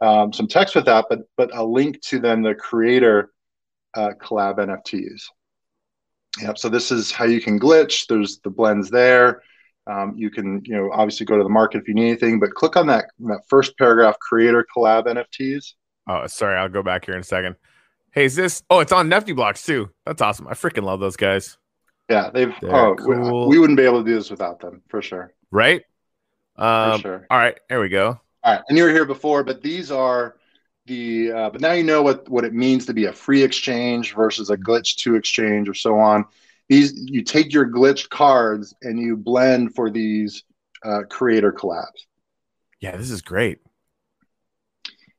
[0.00, 3.30] um, some text with that, but but a link to then the creator
[3.94, 5.22] uh, collab NFTs.
[6.40, 6.58] Yep.
[6.58, 8.06] So this is how you can glitch.
[8.06, 9.42] There's the blends there.
[9.86, 12.54] Um, you can, you know, obviously go to the market if you need anything, but
[12.54, 15.74] click on that that first paragraph, creator collab NFTs.
[16.06, 16.56] Oh, sorry.
[16.56, 17.56] I'll go back here in a second.
[18.12, 18.62] Hey, is this?
[18.70, 19.90] Oh, it's on Nefty Blocks too.
[20.04, 20.46] That's awesome.
[20.48, 21.58] I freaking love those guys.
[22.08, 22.52] Yeah, they've.
[22.60, 23.48] They're oh, cool.
[23.48, 25.32] we, we wouldn't be able to do this without them for sure.
[25.50, 25.82] Right?
[26.56, 27.26] For Um, sure.
[27.30, 27.58] All right.
[27.68, 28.20] There we go.
[28.42, 30.36] All right, and you were here before, but these are
[30.90, 31.32] the.
[31.32, 34.50] Uh, but now you know what what it means to be a free exchange versus
[34.50, 36.26] a glitch to exchange or so on.
[36.68, 40.44] These you take your glitched cards and you blend for these
[40.84, 42.06] uh, creator collabs.
[42.80, 43.60] Yeah, this is great.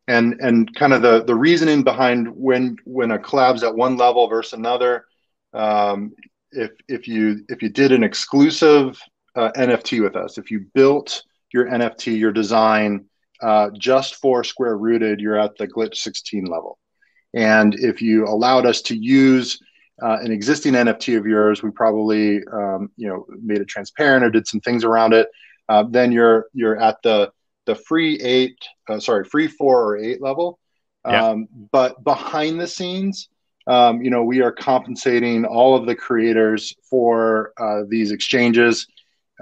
[0.07, 4.27] and and kind of the the reasoning behind when when a collab's at one level
[4.27, 5.05] versus another
[5.53, 6.13] um,
[6.51, 8.99] if if you if you did an exclusive
[9.36, 13.05] uh, nft with us if you built your nft your design
[13.41, 16.77] uh, just for square rooted you're at the glitch 16 level
[17.34, 19.60] and if you allowed us to use
[20.01, 24.30] uh, an existing nft of yours we probably um, you know made it transparent or
[24.30, 25.27] did some things around it
[25.69, 27.32] uh, then you're you're at the
[27.65, 28.58] the free eight,
[28.89, 30.60] uh, sorry, free four or eight level.
[31.08, 31.30] Yeah.
[31.30, 33.30] Um, but behind the scenes,
[33.67, 38.88] um, you know, we are compensating all of the creators for uh, these exchanges.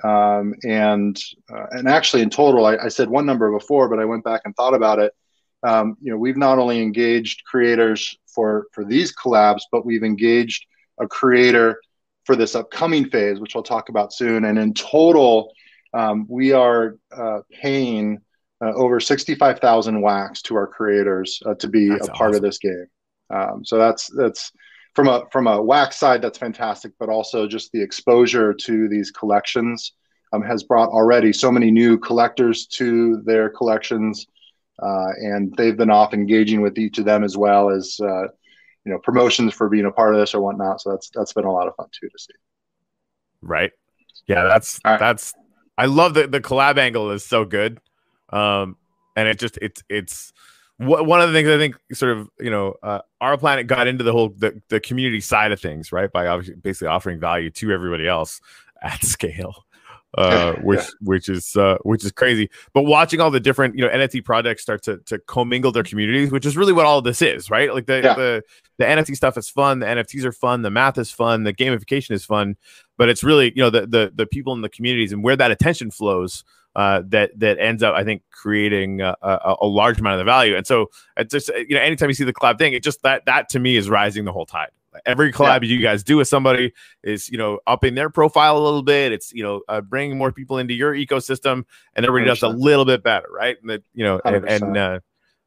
[0.04, 1.20] Um, and
[1.52, 4.42] uh, and actually, in total, I, I said one number before, but I went back
[4.46, 5.14] and thought about it.
[5.64, 10.66] Um, you know, we've not only engaged creators for for these collabs, but we've engaged
[11.00, 11.80] a creator
[12.26, 14.46] for this upcoming phase, which I'll talk about soon.
[14.46, 15.52] And in total,
[15.94, 18.20] um, we are uh, paying
[18.62, 22.36] uh, over 65,000 wax to our creators uh, to be That's a part awesome.
[22.36, 22.86] of this game.
[23.32, 24.52] Um, so that's that's
[25.00, 29.12] from a from a wax side that's fantastic, but also just the exposure to these
[29.12, 29.94] collections
[30.34, 34.28] um, has brought already so many new collectors to their collections,
[34.82, 38.24] uh, and they've been off engaging with each of them as well as uh,
[38.86, 40.82] you know promotions for being a part of this or whatnot.
[40.82, 42.34] So that's that's been a lot of fun too to see.
[43.42, 43.72] Right.
[44.28, 45.00] Yeah, that's right.
[45.00, 45.34] that's
[45.78, 47.80] I love the the collab angle is so good.
[48.32, 48.76] Um
[49.16, 50.34] and it just it's it's
[50.80, 54.14] one of the things I think sort of, you know, uh, R-Planet got into the
[54.14, 56.12] whole the, the community side of things, right?
[56.12, 58.40] By obviously basically offering value to everybody else
[58.82, 59.66] at scale.
[60.18, 63.90] Uh, which which is uh, which is crazy, but watching all the different you know
[63.90, 67.22] NFT projects start to to commingle their communities, which is really what all of this
[67.22, 67.72] is, right?
[67.72, 68.16] Like the Yeah.
[68.16, 68.44] the
[68.80, 72.10] the NFT stuff is fun, the NFTs are fun, the math is fun, the gamification
[72.10, 72.58] is fun,
[72.98, 75.52] but it's really you know the the the people in the communities and where that
[75.52, 76.44] attention flows
[76.80, 80.32] uh, that that ends up I think creating uh, a, a large amount of the
[80.38, 80.56] value.
[80.56, 80.78] And so
[81.18, 83.60] it's just you know anytime you see the collab thing, it just that that to
[83.60, 84.72] me is rising the whole tide.
[85.06, 88.82] Every collab you guys do with somebody is you know upping their profile a little
[88.82, 89.12] bit.
[89.12, 91.66] It's you know uh, bringing more people into your ecosystem,
[91.96, 93.58] and everybody does a little bit better, right?
[93.62, 95.00] And that you know and, and uh,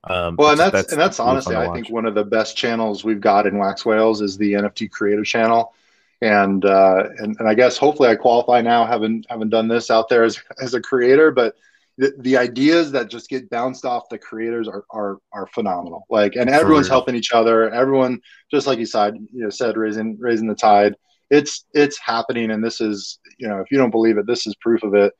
[0.04, 3.04] um, Well, and it's- that's, and that's honestly, I think one of the best channels
[3.04, 5.74] we've got in Wax Whales is the NFT Creator channel,
[6.22, 10.08] and uh, and and I guess hopefully I qualify now, having having done this out
[10.08, 11.54] there as as a creator, but.
[11.98, 16.06] The, the ideas that just get bounced off the creators are, are are phenomenal.
[16.08, 16.94] Like, and everyone's real.
[16.94, 17.70] helping each other.
[17.70, 18.18] Everyone,
[18.50, 20.96] just like you said, you know, said raising raising the tide.
[21.28, 24.54] It's it's happening, and this is you know, if you don't believe it, this is
[24.54, 25.12] proof of it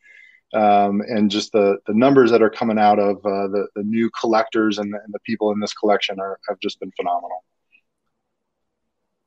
[0.54, 4.10] um, and just the the numbers that are coming out of uh, the the new
[4.18, 7.42] collectors and the, and the people in this collection are have just been phenomenal.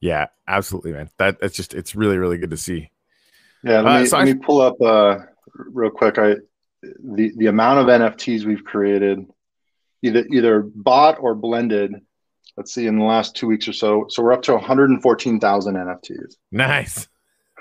[0.02, 1.10] Yeah, absolutely, man.
[1.18, 2.92] That that's just it's really really good to see.
[3.64, 5.20] Yeah, let Uh, me so let I- me pull up uh,
[5.56, 6.18] real quick.
[6.20, 6.36] I
[7.04, 9.26] the the amount of NFTs we've created,
[10.04, 11.94] either either bought or blended.
[12.58, 16.36] Let's see, in the last two weeks or so, so we're up to 114,000 NFTs,
[16.54, 17.08] Nice.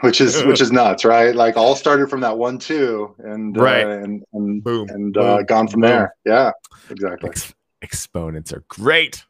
[0.03, 1.35] which is which is nuts, right?
[1.35, 3.85] Like all started from that one two, and Right.
[3.85, 4.89] uh, and and Boom.
[4.91, 5.91] and uh, gone from Boom.
[5.91, 6.15] there.
[6.25, 6.53] Yeah,
[6.91, 7.31] exactly.
[7.31, 9.25] Ex- exponents are great.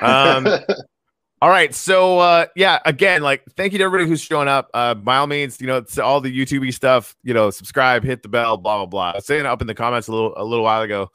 [0.00, 0.46] Um,
[1.40, 1.72] All right.
[1.72, 4.70] So uh yeah, again, like thank you to everybody who's showing up.
[4.74, 8.22] Uh by all means, you know, it's all the YouTube stuff, you know, subscribe, hit
[8.22, 9.10] the bell, blah blah blah.
[9.12, 11.10] I was saying up in the comments a little a little while ago.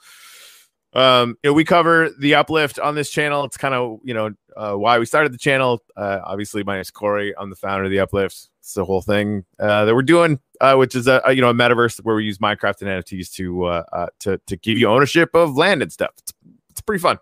[0.93, 3.43] Um, you know, we cover the uplift on this channel.
[3.43, 5.83] It's kind of you know uh, why we started the channel.
[5.97, 7.33] Uh, obviously, my name is Corey.
[7.37, 8.49] I'm the founder of the uplift.
[8.59, 11.49] It's the whole thing uh, that we're doing, uh, which is a, a you know
[11.49, 14.87] a metaverse where we use Minecraft and NFTs to uh, uh, to to give you
[14.87, 16.11] ownership of land and stuff.
[16.19, 16.33] It's,
[16.69, 17.17] it's pretty fun.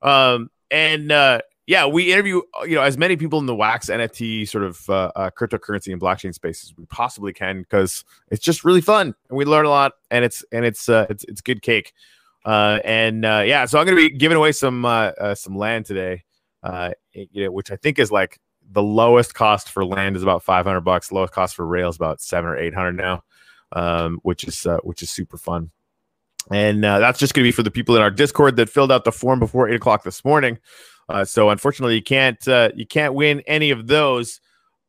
[0.00, 4.48] Um, and uh, yeah, we interview you know as many people in the wax NFT
[4.48, 8.64] sort of uh, uh, cryptocurrency and blockchain space as we possibly can because it's just
[8.64, 11.62] really fun and we learn a lot and it's and it's uh, it's it's good
[11.62, 11.92] cake.
[12.44, 15.86] Uh, and uh, yeah, so I'm gonna be giving away some uh, uh, some land
[15.86, 16.24] today,
[16.62, 18.40] uh, you know, which I think is like
[18.72, 21.12] the lowest cost for land is about 500 bucks.
[21.12, 23.22] Lowest cost for rail is about seven or 800 now,
[23.72, 25.70] um, which is uh, which is super fun.
[26.50, 29.04] And uh, that's just to be for the people in our Discord that filled out
[29.04, 30.58] the form before eight o'clock this morning.
[31.12, 34.40] Uh, so unfortunately, you can't uh, you can't win any of those.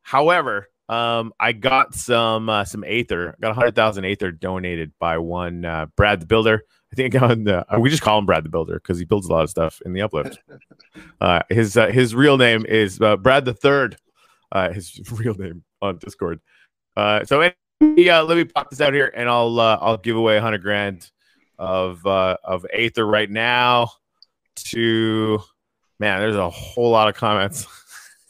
[0.02, 3.32] However, um, I got some uh, some Aether.
[3.32, 6.64] I got hundred thousand Aether donated by one uh, Brad the Builder.
[6.92, 9.28] I think on the, uh, we just call him Brad the Builder because he builds
[9.28, 10.40] a lot of stuff in the uplift.
[11.20, 13.98] Uh, his uh, his real name is uh, Brad the Third.
[14.52, 16.40] Uh, his real name on Discord.
[16.96, 20.16] Uh, so anyway, uh, let me pop this out here, and I'll uh, I'll give
[20.16, 21.10] away hundred grand
[21.58, 23.90] of uh, of Aether right now.
[24.56, 25.42] To
[26.00, 27.68] man, there's a whole lot of comments.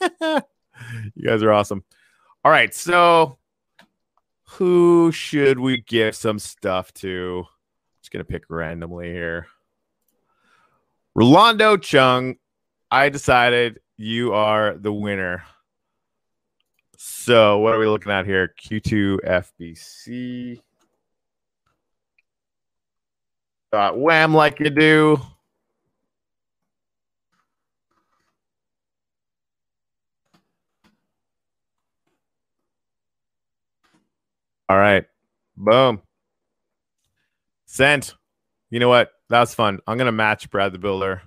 [0.00, 1.84] you guys are awesome.
[2.44, 3.38] All right, so
[4.44, 7.44] who should we give some stuff to?
[8.00, 9.46] Just gonna pick randomly here.
[11.14, 12.36] Rolando Chung,
[12.90, 15.44] I decided you are the winner.
[16.96, 18.54] So what are we looking at here?
[18.60, 20.60] Q2 FBC.
[23.72, 25.20] Dot wham like you do.
[34.68, 35.04] All right.
[35.56, 36.00] Boom.
[37.66, 38.14] Sent.
[38.70, 39.10] You know what?
[39.30, 39.80] That was fun.
[39.86, 41.22] I'm gonna match Brad the Builder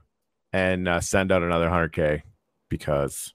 [0.54, 2.21] and uh, send out another 100k
[2.69, 3.34] because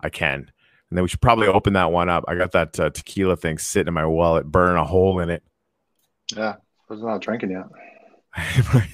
[0.00, 0.50] I can.
[0.90, 2.24] And then we should probably open that one up.
[2.26, 5.42] I got that uh, tequila thing sitting in my wallet, burn a hole in it.
[6.34, 7.66] Yeah, I was not drinking yet.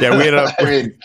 [0.00, 0.54] yeah, we ended up.
[0.58, 0.98] I mean,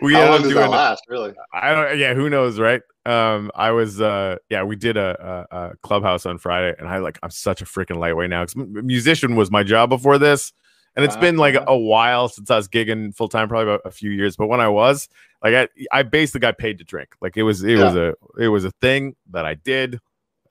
[0.00, 0.54] we how ended long up does doing.
[0.62, 1.02] that last?
[1.08, 1.32] Really?
[1.52, 1.98] I don't.
[1.98, 2.82] Yeah, who knows, right?
[3.06, 4.00] Um, I was.
[4.00, 7.18] Uh, yeah, we did a, a, a clubhouse on Friday, and I like.
[7.22, 10.52] I'm such a freaking lightweight now because musician was my job before this,
[10.96, 11.64] and it's been like Uh-huh.
[11.72, 14.36] a while since I was gigging full time, probably about a few years.
[14.36, 15.08] But when I was,
[15.42, 17.14] like, I, I basically got paid to drink.
[17.22, 19.98] Like it was, it was a, it was a thing that I did.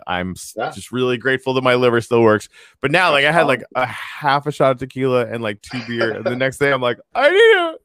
[0.08, 0.72] I'm Yeah.
[0.72, 2.50] just really grateful that my liver still works.
[2.82, 5.82] But now, like, I had like a half a shot of tequila and like two
[5.88, 7.76] beer, and the next day I'm like, I need a.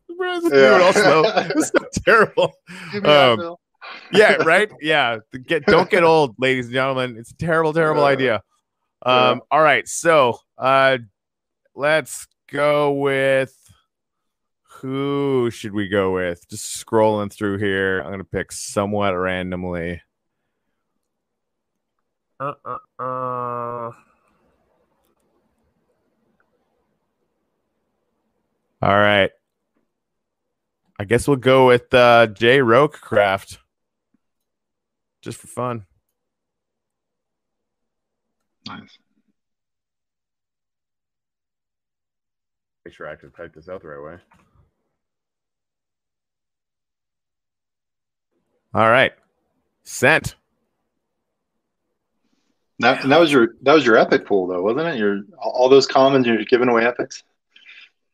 [0.50, 0.80] Yeah.
[0.82, 1.22] all slow?
[1.26, 2.52] It's so terrible.
[2.92, 3.56] Give me that, Um.
[4.12, 4.70] Yeah, right.
[4.80, 7.16] Yeah, get don't get old, ladies and gentlemen.
[7.18, 8.42] It's a terrible, terrible idea.
[9.04, 10.98] Um, all right, so uh,
[11.74, 13.54] let's go with
[14.62, 16.48] who should we go with?
[16.48, 18.00] Just scrolling through here.
[18.00, 20.02] I'm gonna pick somewhat randomly.
[22.38, 23.90] Uh, uh, uh.
[28.82, 29.30] All right.
[30.98, 33.58] I guess we'll go with uh, Jay Rokecraft.
[35.24, 35.86] Just for fun.
[38.68, 38.98] Nice.
[42.84, 44.18] Make sure I actually type this out the right way.
[48.74, 49.14] All right.
[49.84, 50.34] Sent.
[52.80, 54.98] That, and that was your that was your epic pool though, wasn't it?
[54.98, 57.22] Your all those commons you're giving away epics.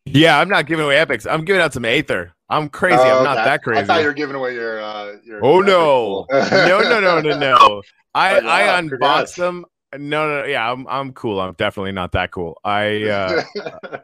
[0.04, 1.26] Yeah, I'm not giving away epics.
[1.26, 2.34] I'm giving out some Aether.
[2.50, 2.98] I'm crazy.
[2.98, 3.44] Oh, I'm not okay.
[3.44, 3.80] that crazy.
[3.80, 4.80] I thought you were giving away your.
[4.82, 6.26] Uh, your oh no.
[6.30, 7.82] no, no, no, no, no.
[8.14, 9.34] I Oh, wow, I unboxed congrats.
[9.36, 9.64] them.
[9.96, 11.40] No, no, yeah, I'm I'm cool.
[11.40, 12.60] I'm definitely not that cool.
[12.64, 13.42] I uh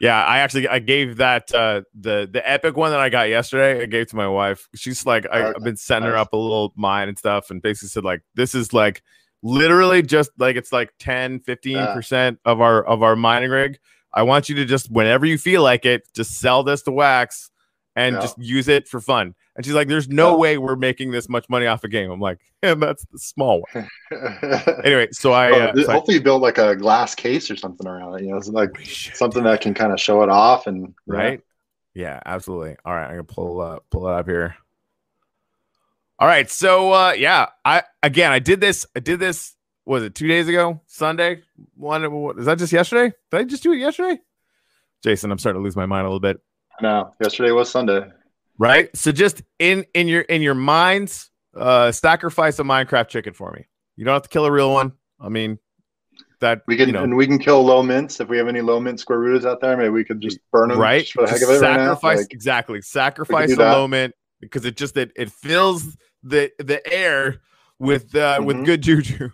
[0.00, 3.82] yeah, I actually I gave that uh the the epic one that I got yesterday,
[3.82, 4.68] I gave to my wife.
[4.74, 7.88] She's like I, I've been setting her up a little mine and stuff and basically
[7.88, 9.02] said like this is like
[9.42, 13.78] literally just like it's like 10 15% of our of our mining rig.
[14.12, 17.50] I want you to just whenever you feel like it, just sell this to wax
[17.96, 18.20] and Yeah.
[18.20, 19.34] just use it for fun.
[19.56, 20.36] And she's like, There's no Yeah.
[20.36, 22.10] way we're making this much money off a game.
[22.10, 23.88] I'm like, yeah, that's the small one.
[24.84, 27.56] Anyway, so I, Oh, uh, so I- hopefully you built like a glass case or
[27.56, 28.22] something around it.
[28.22, 31.40] You know, it's like something that can kind of show it off and right?
[31.94, 32.76] Yeah, absolutely.
[32.84, 34.54] All right, I'm gonna pull up pull it up here.
[36.20, 39.54] All right, so uh yeah, I again I did this, I did this,
[39.88, 40.80] was it two days ago?
[40.86, 41.42] Sunday?
[41.74, 42.04] One
[42.38, 43.14] is that just yesterday?
[43.30, 44.20] Did I just do it yesterday?
[45.02, 46.40] Jason, I'm starting to lose my mind a little bit.
[46.82, 48.06] No, yesterday was Sunday.
[48.58, 48.94] Right?
[48.96, 53.64] So just in in your in your minds, uh sacrifice a Minecraft chicken for me.
[53.96, 54.92] You don't have to kill a real one.
[55.20, 55.58] I mean
[56.40, 58.60] that We can you know, and we can kill low mints if we have any
[58.60, 59.76] low mint square rooters out there.
[59.76, 61.08] Maybe we could just burn them right?
[61.08, 62.82] for the heck of it right sacrifice Like, exactly.
[62.82, 63.72] Sacrifice that.
[63.72, 67.40] low mint because it just it, it fills the the air
[67.78, 68.64] with uh with Mhm.
[68.66, 69.30] good juju.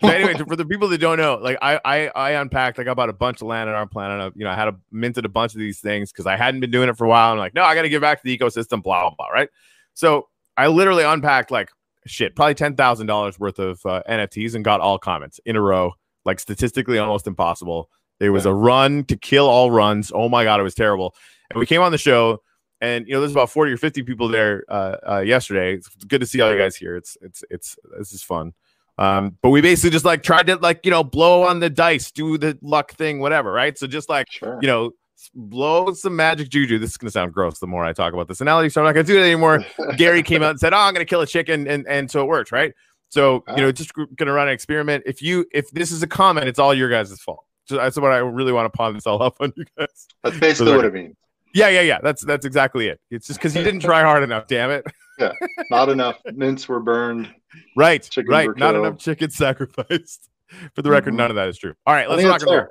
[0.00, 2.94] So anyway, for the people that don't know, like I I I unpacked, like I
[2.94, 4.20] bought a bunch of land on our planet.
[4.20, 6.60] I, you know, I had a minted a bunch of these things because I hadn't
[6.60, 7.32] been doing it for a while.
[7.32, 8.82] I'm like, no, I got to give back to the ecosystem.
[8.82, 9.28] Blah blah blah.
[9.28, 9.48] Right.
[9.94, 11.70] So I literally unpacked like
[12.06, 15.60] shit, probably ten thousand dollars worth of uh, NFTs and got all commons in a
[15.60, 15.92] row.
[16.24, 17.88] Like statistically, almost impossible.
[18.20, 18.50] It was Yeah.
[18.52, 20.10] a run to kill all runs.
[20.14, 21.14] Oh my god, it was terrible.
[21.50, 22.42] And we came on the show,
[22.80, 25.74] and you know, there's about forty or fifty people there uh, uh, yesterday.
[25.74, 26.96] It's good to see all you guys here.
[26.96, 28.52] It's it's it's this is fun.
[28.98, 32.10] Um, but we basically just like tried to like you know blow on the dice,
[32.10, 33.76] do the luck thing, whatever, right?
[33.76, 34.58] So just like sure.
[34.62, 34.92] you know,
[35.34, 36.78] blow some magic juju.
[36.78, 38.92] This is gonna sound gross the more I talk about this analogy, so I'm not
[38.92, 39.64] gonna do it anymore.
[39.96, 42.26] Gary came out and said, "Oh, I'm gonna kill a chicken," and and so it
[42.26, 42.72] works, right?
[43.10, 45.04] So you know, just gonna run an experiment.
[45.06, 47.44] If you if this is a common, it's all your guys' fault.
[47.66, 50.06] So that's what I really want to pawn this all up on you guys.
[50.22, 51.16] That's basically the what it means.
[51.54, 51.98] Yeah, yeah, yeah.
[52.02, 53.00] That's that's exactly it.
[53.10, 54.46] It's just because you didn't try hard enough.
[54.46, 54.84] Damn it.
[55.18, 55.32] Yeah,
[55.70, 57.32] not enough mints were burned.
[57.76, 58.48] Right, Chickens right.
[58.56, 58.86] Not killed.
[58.86, 60.28] enough chickens sacrificed.
[60.74, 61.16] For the record, Mhm.
[61.16, 61.74] none of that is true.
[61.86, 62.66] All right, let's rock and roll.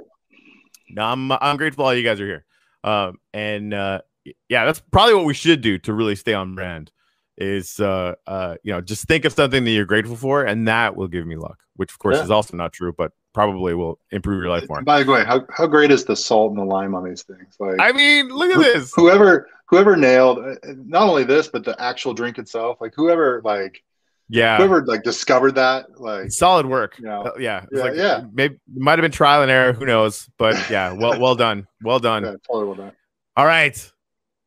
[0.90, 2.46] No, I'm I'm grateful all you guys are here.
[2.84, 4.02] Um, and uh,
[4.48, 6.92] yeah, that's probably what we should do to really stay on brand.
[7.38, 10.96] Is uh, uh, you know, just think of something that you're grateful for, and that
[10.96, 11.60] will give me luck.
[11.76, 12.24] Which of course Yeah.
[12.24, 14.82] is also not true, but probably will improve your life more.
[14.84, 17.56] By the way, how, how great is the salt and the lime on these things?
[17.60, 18.94] Like I mean, look at this.
[18.96, 22.78] whoever whoever nailed uh, not only this but the actual drink itself.
[22.82, 23.84] Like whoever like
[24.30, 26.00] Yeah, whoever like discovered that.
[26.00, 26.98] Like solid work.
[27.00, 28.22] you know, Uh, yeah, it's Yeah, like, yeah.
[28.34, 29.74] Maybe it might have been trial and error.
[29.74, 30.30] Who knows?
[30.38, 32.24] But yeah, well, well done, well done.
[32.24, 32.92] yeah, totally well done.
[33.38, 33.92] All right.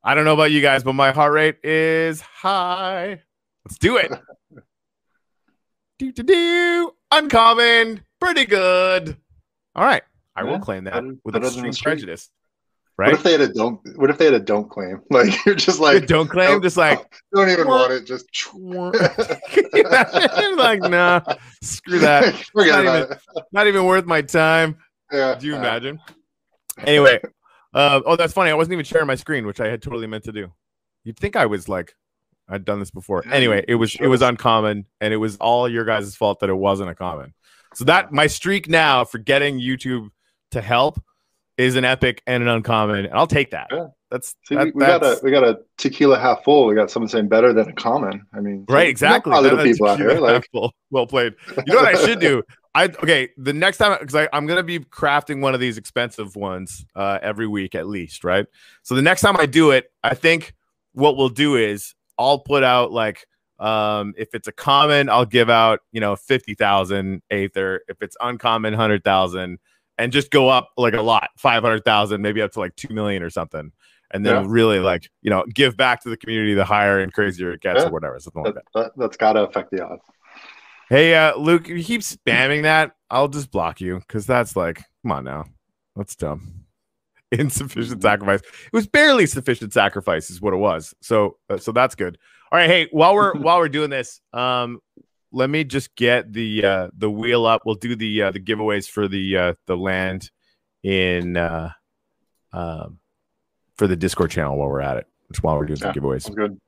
[0.04, 3.20] I don't know about you guys, but my heart rate is high.
[3.64, 4.10] Let's do it.
[5.98, 6.92] do do do.
[7.10, 8.02] Uncommon.
[8.20, 9.16] Pretty good.
[9.74, 10.02] All right.
[10.36, 12.16] I will claim that with extreme the
[12.98, 13.18] prejudice.
[13.18, 13.80] What if they had a don't?
[13.96, 15.00] What if they had a don't claim?
[15.10, 17.00] Like you're just like don't claim, don't- just like,
[17.34, 18.06] don't even want it.
[18.06, 18.26] Just
[20.56, 21.20] like, nah,
[21.62, 22.34] screw that.
[22.52, 23.44] Forget Not about even- it.
[23.52, 24.76] Not even worth my time.
[25.12, 25.36] Yeah.
[25.36, 26.00] Do you uh, imagine?
[26.78, 27.20] Anyway,
[27.74, 28.50] uh, oh, that's funny.
[28.50, 30.52] I wasn't even sharing my screen, which I had totally meant to do.
[31.04, 31.94] You'd think I was like,
[32.48, 33.24] I'd done this before.
[33.30, 36.56] Anyway, it was it was uncommon, and it was all your guys' fault that it
[36.56, 37.34] wasn't a common.
[37.74, 40.08] So that my streak now for getting YouTube
[40.52, 41.00] to help
[41.58, 43.66] is an epic and an uncommon, and I'll take that.
[43.70, 43.88] Yeah.
[44.10, 46.66] That's See, that- we, we got a we got a tequila half full.
[46.66, 48.24] We got someone saying better than a common.
[48.32, 49.32] I mean, Right, exactly.
[49.32, 50.48] Positive that's people out here, like
[50.90, 51.34] well played.
[51.66, 52.42] You know what I should do?
[52.74, 53.28] I okay.
[53.36, 57.46] The next time, because I'm gonna be crafting one of these expensive ones uh, every
[57.46, 58.46] week at least, right?
[58.82, 60.54] So the next time I do it, I think
[60.92, 63.26] what we'll do is I'll put out like
[63.58, 67.82] Um, if it's a common, I'll give out, you know, 50,000 Aether.
[67.88, 69.58] If it's uncommon, 100,000
[69.98, 73.30] and just go up like a lot, 500,000, maybe up to like 2 million or
[73.30, 73.72] something.
[74.10, 74.46] And then Yeah.
[74.48, 77.82] really like, you know, give back to the community the higher and crazier it gets
[77.82, 77.88] Yeah.
[77.88, 78.82] or whatever, something like That, that.
[78.84, 80.02] that, that's got to affect the odds.
[80.88, 84.82] Hey, uh, Luke, if you keep spamming that, I'll just block you because that's like,
[85.02, 85.44] come on now.
[85.96, 86.64] That's dumb.
[87.32, 88.40] Insufficient sacrifice.
[88.40, 90.94] It was barely sufficient sacrifice, is what it was.
[91.02, 92.16] So, uh, so that's good.
[92.50, 92.70] All right.
[92.70, 94.78] Hey, while we're while we're doing this, um,
[95.32, 97.62] let me just get the uh the wheel up.
[97.64, 100.30] We'll do the uh, the giveaways for the uh the land
[100.82, 101.70] in uh
[102.52, 102.98] um
[103.76, 105.06] for the Discord channel while we're at it.
[105.30, 106.00] Just while we're doing some Yeah.
[106.00, 106.34] giveaways.
[106.34, 106.60] Good.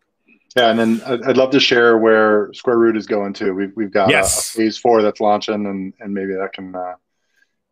[0.56, 3.52] Yeah, and then I'd, love to share where Square Root is going to.
[3.52, 4.52] We've we've got a- Yes.
[4.52, 6.94] a, phase four that's launching, and and maybe that can uh,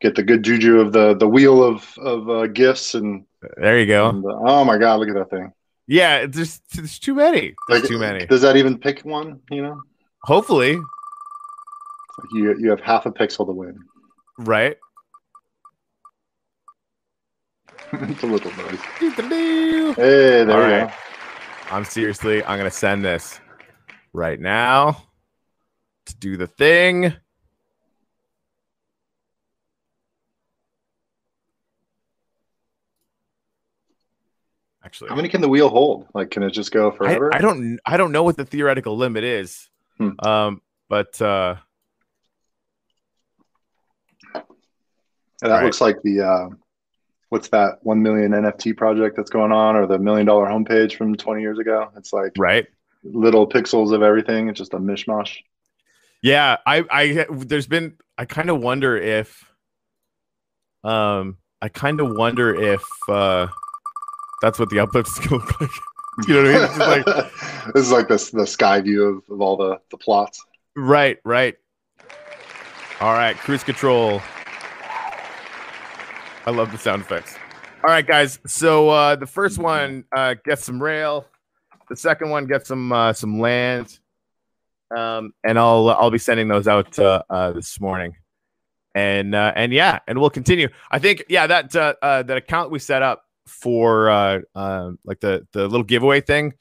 [0.01, 3.24] get the good juju of the the wheel of of uh, gifts and,
[3.57, 4.09] There you go.
[4.11, 5.53] and uh, oh my god, look at that thing!
[5.89, 7.55] Yeah, there's there's too many.
[7.66, 8.26] There's Like, too many.
[8.26, 9.41] Does that even pick one?
[9.51, 9.80] You know,
[10.24, 10.78] Hopefully,
[12.32, 13.78] you you have half a pixel to win.
[14.38, 14.76] right?
[17.92, 18.80] it's a little noise.
[19.96, 20.88] Hey, there we right.
[20.88, 20.94] go.
[21.70, 23.40] I'm seriously, I'm gonna send this
[24.12, 25.04] right now
[26.06, 27.14] to do the thing.
[34.84, 36.06] Actually, How many can the wheel hold?
[36.14, 37.34] Like, can it just go I, forever?
[37.34, 39.68] I don't, I don't know what the theoretical limit is.
[39.99, 40.11] Hmm.
[40.26, 41.57] Um, but uh,
[44.34, 44.42] that
[45.42, 45.64] Right.
[45.64, 46.49] looks like the uh,
[47.28, 51.14] what's that one million NFT project that's going on, or the million dollar homepage from
[51.14, 51.90] 20 years ago.
[51.96, 52.66] It's like right,
[53.03, 54.49] little pixels of everything.
[54.49, 55.36] It's just a mishmash.
[56.22, 56.57] yeah.
[56.66, 59.44] I, I, there's been, I kind of wonder if,
[60.84, 63.46] um, I kind of wonder if uh,
[64.42, 65.70] that's what the uplift is gonna look like.
[66.26, 66.68] You know what I mean?
[66.68, 67.34] It's like
[67.74, 70.44] this is like this the sky view of, of all the the plots.
[70.74, 71.56] Right, right.
[73.00, 74.20] All right, cruise control.
[76.44, 77.36] I love the sound effects.
[77.84, 78.40] All right, guys.
[78.46, 81.26] So uh, the first one uh, gets some rail.
[81.88, 84.00] The second one gets some uh, some land,
[84.96, 88.16] um, and I'll I'll be sending those out uh, uh, this morning.
[88.94, 90.68] And uh, and yeah, and we'll continue.
[90.90, 95.20] I think yeah that uh, uh, that account we set up for uh, uh, like
[95.20, 96.55] the the little giveaway thing.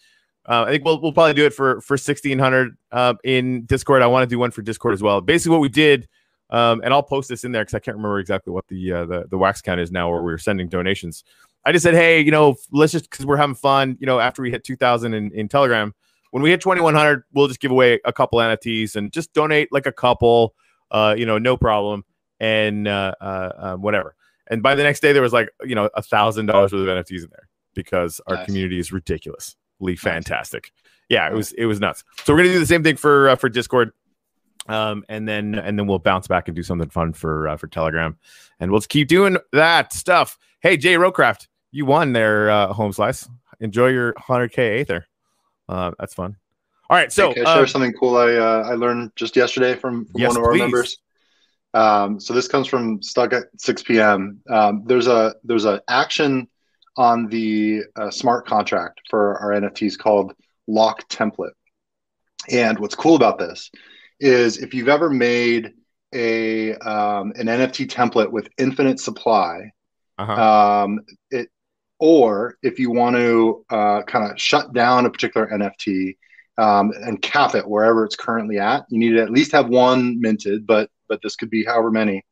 [0.48, 4.02] Uh, I think we'll we'll probably do it for for sixteen hundred uh, in Discord.
[4.02, 5.20] I want to do one for Discord as well.
[5.20, 6.08] Basically, what we did,
[6.50, 9.06] um, and I'll post this in there because I can't remember exactly what the uh,
[9.06, 11.24] the the wax count is now, where we are sending donations.
[11.66, 13.98] I just said, hey, you know, let's just because we're having fun.
[14.00, 15.94] You know, after we hit two thousand in, in Telegram,
[16.32, 19.34] when we hit twenty one hundred, we'll just give away a couple NFTs and just
[19.34, 20.56] donate like a couple.
[20.92, 22.06] Uh, you know, no problem,
[22.40, 24.16] and uh, uh, uh, whatever.
[24.50, 26.88] And by the next day, there was like you know a thousand dollars worth of
[26.88, 28.46] NFTs in there because our Nice.
[28.46, 30.72] community is ridiculously fantastic.
[31.10, 32.04] Yeah, it was it was nuts.
[32.24, 33.92] So we're gonna do the same thing for uh, for Discord,
[34.68, 37.68] um, and then and then we'll bounce back and do something fun for uh, for
[37.68, 38.18] Telegram,
[38.60, 40.38] and we'll just keep doing that stuff.
[40.60, 43.30] Hey, Jay Rowcraft, you won their uh, home slice.
[43.60, 45.08] Enjoy your 100k Aether.
[45.70, 46.36] Uh, that's fun.
[46.90, 49.76] All right, so Can I share um, something cool I uh, I learned just yesterday
[49.76, 50.60] from, from Yes, one of our please.
[50.60, 50.98] members.
[51.74, 54.42] Um, so this comes from Stuck at 6 p.m.
[54.50, 56.48] Um, there's a there's an action
[56.96, 60.34] on the uh, smart contract for our NFTs called
[60.68, 61.52] lock template.
[62.50, 63.70] And what's cool about this
[64.20, 65.74] is if you've ever made
[66.14, 69.72] a um, an NFT template with infinite supply,
[70.18, 70.84] uh-huh.
[70.84, 71.50] um, it
[72.00, 76.18] or if you want to uh, kind of shut down a particular NFT
[76.58, 80.20] um, and cap it wherever it's currently at, you need to at least have one
[80.20, 82.24] minted, but but this could be however many.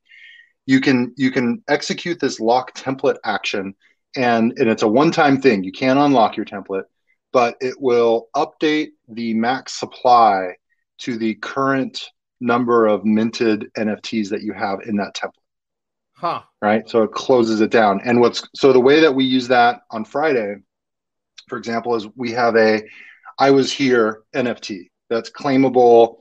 [0.65, 3.75] You can you can execute this lock template action,
[4.15, 5.63] and and it's a one time thing.
[5.63, 6.85] You can't unlock your template,
[7.31, 10.55] but it will update the max supply
[10.99, 12.09] to the current
[12.39, 15.45] number of minted NFTs that you have in that template
[16.15, 16.41] huh.
[16.61, 16.87] right?
[16.89, 18.01] So it closes it down.
[18.03, 20.55] And what's so the way that we use that on Friday,
[21.47, 22.81] for example, is we have a
[23.37, 26.17] I was here NFT that's claimable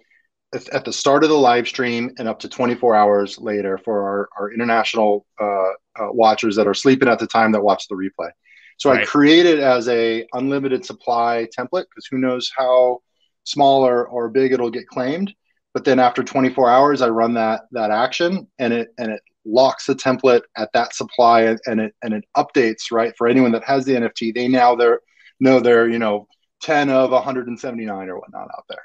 [0.54, 4.28] at, the start of the live stream and up to 24 hours later for our,
[4.38, 8.30] our international uh, uh, watchers that are sleeping at the time that watch the replay.
[8.78, 9.06] So I Right.
[9.06, 13.00] created as a unlimited supply template because who knows how
[13.44, 15.32] small or, or big it'll get claimed.
[15.72, 19.86] But then after 24 hours, I run that that action and it and it locks
[19.86, 23.64] the template at that supply and, and it and it updates right for anyone that
[23.64, 24.34] has the NFT.
[24.34, 25.00] They now they're
[25.40, 26.26] know they're you know
[26.62, 28.82] 10 of 179 or whatnot out there.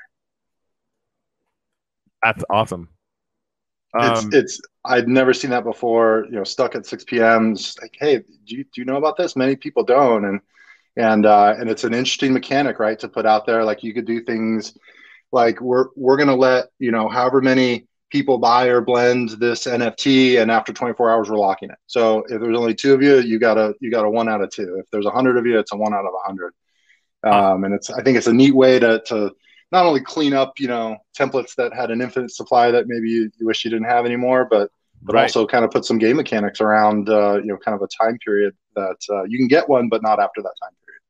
[2.24, 2.90] That's awesome.
[3.96, 6.26] It's Um, it's I'd never seen that before.
[6.26, 7.54] You know, stuck at 6 p.m.
[7.54, 9.36] It's like, hey, do you do you know about this?
[9.36, 10.42] Many people don't, and
[10.96, 13.00] and uh, and it's an interesting mechanic, right?
[13.00, 14.78] To put out there, like you could do things.
[15.32, 20.42] like we're we're gonna let you know however many people buy or blend this NFT,
[20.42, 21.78] and after 24 hours, we're locking it.
[21.88, 24.42] So if there's only two of you, you got a you got a one out
[24.42, 24.78] of two.
[24.80, 26.54] If there's a hundred of you, it's a one out of a hundred.
[27.24, 29.32] Um, and it's I think it's a neat way to to
[29.72, 33.32] not only clean up you know templates that had an infinite supply that maybe you,
[33.40, 35.24] you wish you didn't have anymore, but but Right.
[35.24, 38.18] also kind of put some game mechanics around uh, you know kind of a time
[38.26, 41.02] period that uh, you can get one, but not after that time period.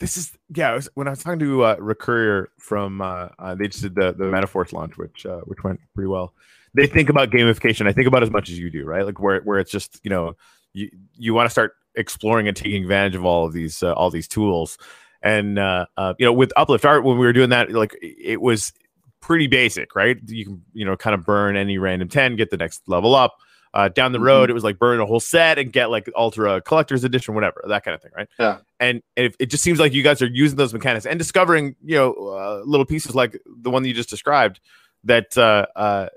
[0.00, 0.70] this is yeah.
[0.70, 3.94] I was, when I was talking to uh, Recurrier from uh, uh, they just did
[3.94, 6.34] the the Metaforce launch, which uh, which went pretty well.
[6.74, 7.86] They think about gamification.
[7.88, 9.04] I think about as much as you do, right?
[9.06, 10.34] Like where where it's just you know
[10.74, 14.10] you you want to start exploring and taking advantage of all of these uh, all
[14.10, 14.76] these tools.
[15.22, 18.40] And uh, uh, you know, with Uplift Art, when we were doing that, like it
[18.40, 18.72] was
[19.20, 20.18] pretty basic, right?
[20.26, 23.36] You can you know kind of burn any random ten, get the next level up.
[23.74, 26.62] Uh, down the road, it was like burn a whole set and get like ultra
[26.62, 28.26] collector's edition, whatever, that kind of thing, right?
[28.38, 28.58] Yeah.
[28.80, 31.76] And and it, it just seems like you guys are using those mechanics and discovering,
[31.84, 34.60] you know, uh, little pieces like the one that you just described
[35.04, 36.08] that uh, uh,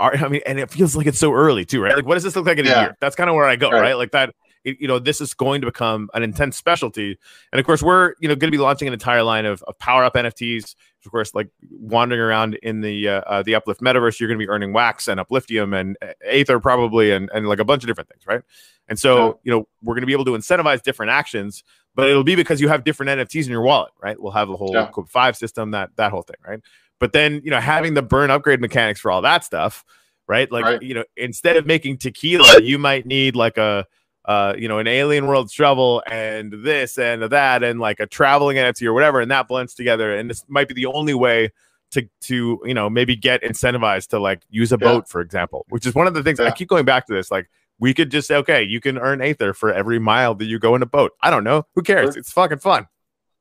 [0.00, 0.16] are.
[0.16, 1.94] I mean, and it feels like it's so early too, right?
[1.94, 2.96] Like, what does this look like in a year?
[3.00, 3.80] That's kind of where I go, Right.
[3.80, 3.96] right?
[3.96, 4.34] Like that.
[4.68, 7.18] It, you know, this is going to become an intense specialty,
[7.52, 9.78] and of course, we're you know going to be launching an entire line of, of
[9.78, 10.74] power up NFTs.
[11.06, 14.44] Of course, like wandering around in the uh, uh, the Uplift metaverse, you're going to
[14.44, 17.86] be earning Wax and Upliftium and uh, Aether probably, and and like a bunch of
[17.86, 18.42] different things, right?
[18.88, 19.32] And so, Yeah.
[19.44, 21.62] you know, we're going to be able to incentivize different actions,
[21.94, 24.20] but it'll be because you have different NFTs in your wallet, right?
[24.20, 24.88] We'll have the whole Yeah.
[24.90, 26.60] Code Five system, that that whole thing, right?
[26.98, 29.84] But then, you know, having the burn upgrade mechanics for all that stuff,
[30.26, 30.50] right?
[30.50, 30.82] Like, Right.
[30.82, 33.86] you know, instead of making tequila, you might need like a
[34.28, 38.58] uh, you know, an alien world shovel and this and that and like a traveling
[38.58, 40.14] NFT or whatever, and that blends together.
[40.14, 41.50] And this might be the only way
[41.92, 44.88] to to you know maybe get incentivized to like use a Yeah.
[44.88, 47.30] boat, for example, which is one of the things I keep going back to this.
[47.30, 47.48] Like
[47.80, 50.74] we could just say, okay, you can earn Aether for every mile that you go
[50.74, 51.12] in a boat.
[51.22, 51.64] I don't know.
[51.74, 52.12] Who cares?
[52.12, 52.18] Sure.
[52.18, 52.86] It's fucking fun.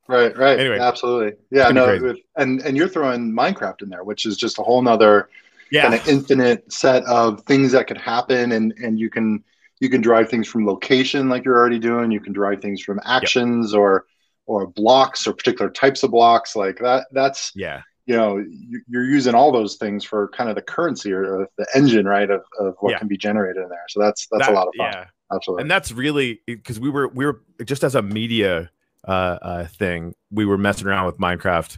[0.08, 0.58] Right, right.
[0.58, 0.80] Anyway.
[0.80, 1.34] absolutely.
[1.52, 5.28] Yeah, no, and and you're throwing Minecraft in there, which is just a whole nother
[5.70, 5.82] Yeah.
[5.82, 9.44] kind of infinite set of things that could happen, and and you can
[9.80, 12.12] you can drive things from location like you're already doing.
[12.12, 14.06] You can drive things from actions or
[14.46, 17.08] or blocks or particular types of blocks like that.
[17.12, 17.82] That's Yeah.
[18.06, 21.68] you know you- you're using all those things for kind of the currency or the
[21.76, 23.00] engine, right, of, of what Yeah.
[23.00, 23.84] can be generated in there.
[23.90, 24.92] So that's that's That- a lot of fun.
[24.94, 25.06] Yeah.
[25.34, 25.64] Absolutely.
[25.64, 28.72] and that's really because we were we were just as a media
[29.06, 29.12] uh,
[29.42, 31.78] uh thing we were messing around with minecraft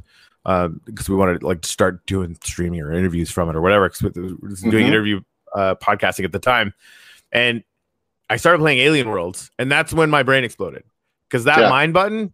[0.86, 3.90] because we wanted like to like start doing streaming or interviews from it or whatever
[3.90, 4.88] 'cause we were doing Mhm.
[4.88, 5.20] interview
[5.56, 6.74] uh podcasting at the time
[7.32, 7.64] and
[8.30, 10.84] i started playing alien worlds and that's when my brain exploded
[11.30, 11.70] because that Yeah.
[11.70, 12.34] mine button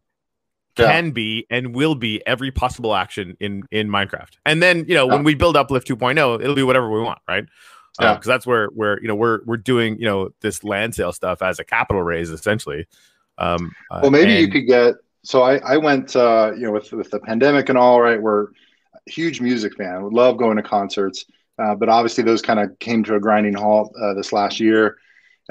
[0.78, 0.88] Yeah.
[0.91, 5.08] can be and will be every possible action in in minecraft and then you know
[5.08, 7.46] when we build uplift 2.0 it'll be whatever we want right
[8.00, 8.14] Yeah.
[8.14, 11.41] because that's where where you know we're we're doing you know this land sale stuff
[11.41, 12.88] as a capital raise essentially.
[13.38, 16.91] Um, uh, well maybe you could get so i i went uh you know with
[16.93, 20.64] with the pandemic and all right we're a huge music fan would love going to
[20.64, 21.26] concerts
[21.58, 24.98] uh, but obviously those kind of came to a grinding halt uh, this last year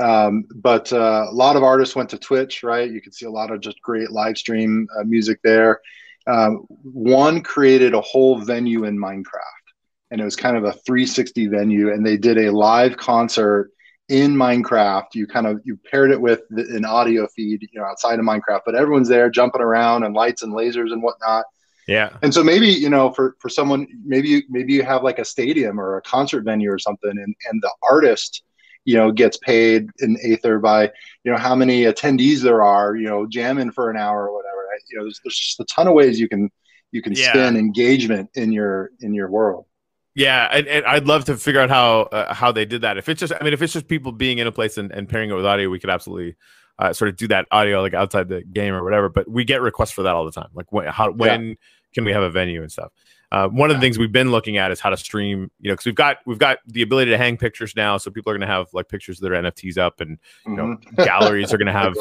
[0.01, 3.31] um, but uh, a lot of artists went to twitch right you could see a
[3.31, 5.81] lot of just great live stream uh, music there
[6.27, 9.65] um, one created a whole venue in minecraft
[10.11, 13.71] and it was kind of a 360 venue and they did a live concert
[14.09, 15.15] in Minecraft.
[15.15, 18.25] You kind of you paired it with the, an audio feed, you know, outside of
[18.25, 21.45] Minecraft, but everyone's there jumping around and lights and lasers and whatnot.
[21.89, 25.19] yeah, And so maybe you know, for for someone, maybe you, maybe you have like
[25.19, 28.43] a stadium or a concert venue or something, and and the artist,
[28.85, 30.85] you know, gets paid in Aether by
[31.25, 34.67] you know how many attendees there are, you know, jamming for an hour or whatever.
[34.71, 34.81] Right?
[34.91, 36.51] You know, there's, there's just a ton of ways you can
[36.93, 37.31] you can Yeah.
[37.31, 39.67] spin engagement in your in your world.
[40.15, 42.99] yeah, and, and I'd love to figure out how uh, how they did that.
[42.99, 45.09] If it's just, I mean, if it's just people being in a place and, and
[45.09, 46.37] pairing it with audio, we could absolutely.
[46.77, 49.61] Uh, sort of do that audio like outside the game or whatever, but we get
[49.63, 50.49] requests for that all the time.
[50.55, 51.57] Like when, how, when
[51.95, 52.91] can we have a venue and stuff?
[53.35, 55.75] Uh, one of the things we've been looking at is how to stream, you know,
[55.75, 58.47] because we've got we've got the ability to hang pictures now, so people are going
[58.49, 60.97] to have like pictures of their NFTs up, and you know, Mhm.
[61.05, 61.95] galleries are going to have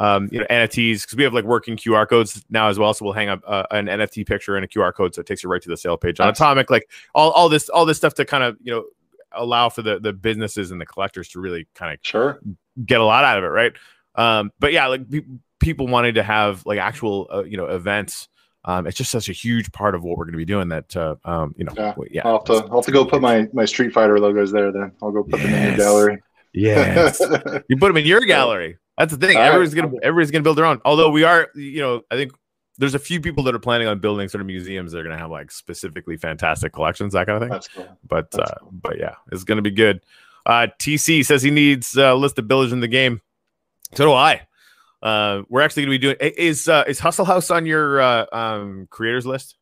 [0.00, 2.92] um, you know NFTs because we have like working QR codes now as well.
[2.92, 5.44] So we'll hang up uh, an NFT picture and a QR code, so it takes
[5.44, 6.28] you right to the sale page on.
[6.28, 6.70] Atomic.
[6.70, 8.84] Like all, all this all this stuff to kind of you know
[9.30, 12.40] allow for the the businesses and the collectors to really kind of sure.
[12.84, 13.72] get a lot out of it, right?
[14.16, 15.22] Um, but yeah, like pe-
[15.60, 18.28] people wanting to have like actual uh, you know events.
[18.66, 20.68] Um, it's just such a huge part of what we're going to be doing.
[20.68, 21.94] That uh, um, you know, Yeah.
[22.10, 24.72] yeah, I'll have to I'll have to go put my my Street Fighter logos there.
[24.72, 26.22] Then I'll go put them in your gallery.
[26.52, 27.20] yes.
[27.68, 28.78] You put them in your gallery.
[28.96, 29.36] That's the thing.
[29.36, 29.48] All right.
[29.48, 30.80] Everybody's gonna everybody's gonna build their own.
[30.84, 32.32] Although we are, you know, I think
[32.78, 35.18] there's a few people that are planning on building sort of museums that are gonna
[35.18, 37.50] have like specifically fantastic collections, that kind of thing.
[37.52, 37.98] That's cool.
[38.06, 40.00] But that's uh, but yeah, it's gonna be good.
[40.46, 43.20] Uh, TC says he needs uh, a list of builders in the game.
[43.94, 44.46] So do I.
[45.04, 46.16] Uh, we're actually gonna be doing.
[46.20, 49.56] Is uh, is Hustle House on your uh, um, creators list?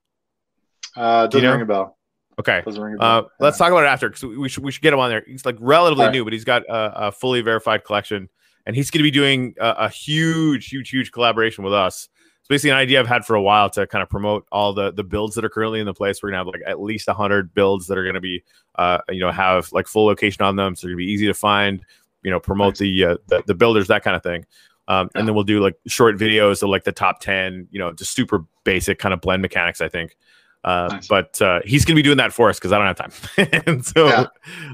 [0.97, 1.53] Uh, Do you doesn't know?
[1.53, 1.99] ring a bell.
[2.39, 2.63] Okay.
[2.65, 3.31] Doesn't ring a Uh, bell.
[3.41, 5.25] let's talk about it after because we should we should get him on there.
[5.27, 6.13] He's like relatively right.
[6.13, 8.29] new, but he's got a, a fully verified collection,
[8.67, 12.09] and he's going to be doing a, a huge, huge, huge collaboration with us.
[12.41, 14.93] It's basically an idea I've had for a while to kind of promote all the
[14.93, 16.23] the builds that are currently in the place.
[16.23, 18.45] We're gonna have like at least hundred builds that are going to be,
[18.77, 21.35] uh, you know, have like full location on them, so they're gonna be easy to
[21.35, 21.85] find.
[22.25, 22.79] You know, promote Nice.
[22.79, 24.47] the, uh, the the builders, that kind of thing.
[24.89, 25.21] Um, Yeah.
[25.21, 28.13] And then we'll do like short videos of like the top ten, you know, just
[28.15, 29.81] super basic kind of blend mechanics.
[29.81, 30.17] I think.
[30.65, 31.09] Uh, Nice.
[31.09, 32.97] But uh, he's going to be doing that for us because I don't have
[33.37, 33.63] time.
[33.67, 34.21] and so, Yeah.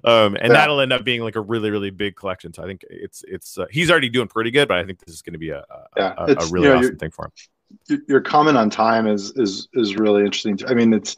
[0.05, 0.53] um, and Yeah.
[0.53, 2.53] that'll end up being like a really, really big collection.
[2.53, 5.15] So I think it's it's uh, he's already doing pretty good, but I think this
[5.15, 6.15] is going to be a a, Yeah.
[6.19, 7.33] a, a really you know, awesome thing for him.
[7.89, 10.59] your- your comment on time is is is really interesting.
[10.69, 11.17] I mean, it's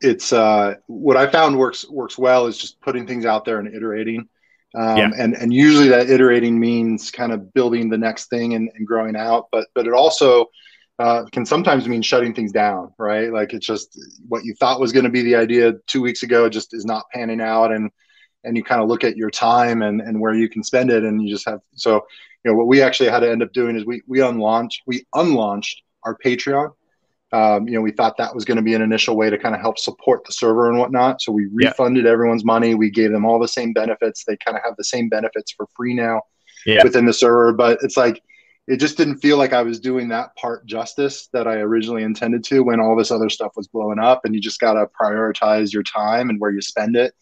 [0.00, 3.74] it's uh, what I found works works well is just putting things out there and
[3.74, 4.28] iterating.
[4.74, 5.10] Um, Yeah.
[5.18, 9.16] and and usually that iterating means kind of building the next thing and, and growing
[9.16, 10.46] out, but but it also
[10.98, 13.32] uh, can sometimes mean shutting things down, right?
[13.32, 13.98] Like it's just
[14.28, 17.04] what you thought was going to be the idea two weeks ago just is not
[17.12, 17.90] panning out, and
[18.44, 21.02] and you kind of look at your time and and where you can spend it,
[21.04, 22.04] and you just have so
[22.44, 25.04] you know what we actually had to end up doing is we we unlaunched we
[25.14, 26.72] unlaunched our Patreon.
[27.34, 29.56] Um, you know, we thought that was going to be an initial way to kind
[29.56, 31.20] of help support the server and whatnot.
[31.20, 31.68] So we Yeah.
[31.70, 32.74] refunded everyone's money.
[32.76, 34.24] We gave them all the same benefits.
[34.24, 36.22] They kind of have the same benefits for free now
[36.64, 36.84] Yeah.
[36.84, 37.52] within the server.
[37.52, 38.22] But it's like
[38.68, 42.44] it just didn't feel like I was doing that part justice that I originally intended
[42.44, 44.24] to when all this other stuff was blowing up.
[44.24, 47.12] And you just got to prioritize your time and where you spend it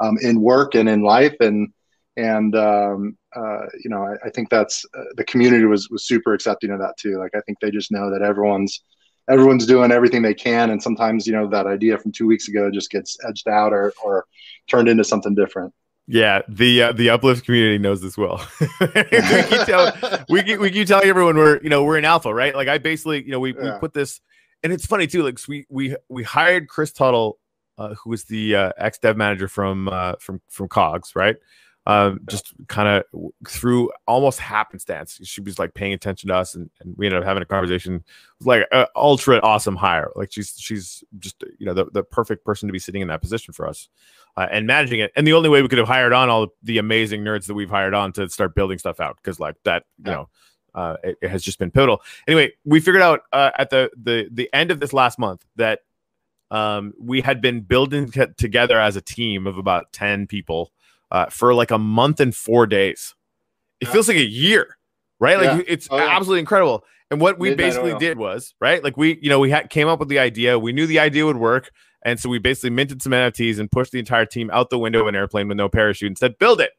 [0.00, 1.34] um, in work and in life.
[1.40, 1.72] And
[2.18, 6.34] and um, uh, you know, I, I think that's uh, the community was was super
[6.34, 7.18] accepting of that too.
[7.18, 8.82] Like I think they just know that everyone's
[9.30, 12.70] everyone's doing everything they can, and sometimes you know that idea from two weeks ago
[12.70, 14.26] just gets edged out or or
[14.68, 15.72] turned into something different.
[16.08, 18.44] Yeah, the uh, the uplift community knows this well.
[18.80, 19.92] we keep telling
[20.28, 22.54] we keep, we keep telling everyone we're you know we're in alpha, right?
[22.54, 23.74] Like I basically you know we, Yeah.
[23.74, 24.20] we put this,
[24.62, 25.22] and it's funny too.
[25.22, 27.38] Like we we we hired Chris Tuttle,
[27.78, 31.36] uh, who was the uh, ex dev manager from uh, from from Cogs, right?
[31.84, 36.70] Um, just kind of through almost happenstance, she was like paying attention to us, and,
[36.80, 37.96] and we ended up having a conversation.
[37.96, 38.02] It
[38.38, 40.10] was like an ultra awesome hire.
[40.14, 43.20] Like she's she's just you know the, the perfect person to be sitting in that
[43.20, 43.88] position for us
[44.36, 45.10] uh, and managing it.
[45.16, 47.68] And the only way we could have hired on all the amazing nerds that we've
[47.68, 50.12] hired on to start building stuff out because like that, you Yeah.
[50.14, 50.28] know,
[50.76, 52.00] uh, it, it has just been pivotal.
[52.28, 55.80] Anyway, we figured out uh, at the the the end of this last month that
[56.52, 60.70] um, we had been building t- together as a team of about ten people
[61.12, 63.14] uh, for like a month and four days.
[63.80, 63.92] It Yeah.
[63.92, 64.76] feels like a year,
[65.20, 65.36] right?
[65.38, 65.62] Like Yeah.
[65.68, 66.16] it's Oh, yeah.
[66.16, 66.84] absolutely incredible.
[67.10, 67.98] And what we Midnight basically oil.
[67.98, 70.58] did was right, like we, you know, we had came up with the idea.
[70.58, 71.70] We knew the idea would work,
[72.04, 75.02] and so we basically minted some NFTs and pushed the entire team out the window
[75.02, 76.70] of an airplane with no parachute and said, "Build it."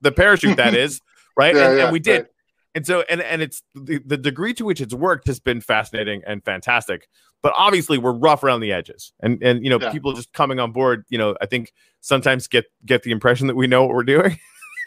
[0.00, 1.00] The parachute that is
[1.36, 2.22] right, and, and we did.
[2.22, 2.26] right.
[2.74, 6.22] And so, and and it's the, the degree to which it's worked has been fascinating
[6.26, 7.06] and fantastic.
[7.42, 9.92] But obviously, we're rough around the edges, and and you know, Yeah.
[9.92, 11.04] people just coming on board.
[11.08, 14.38] You know, I think sometimes get get the impression that we know what we're doing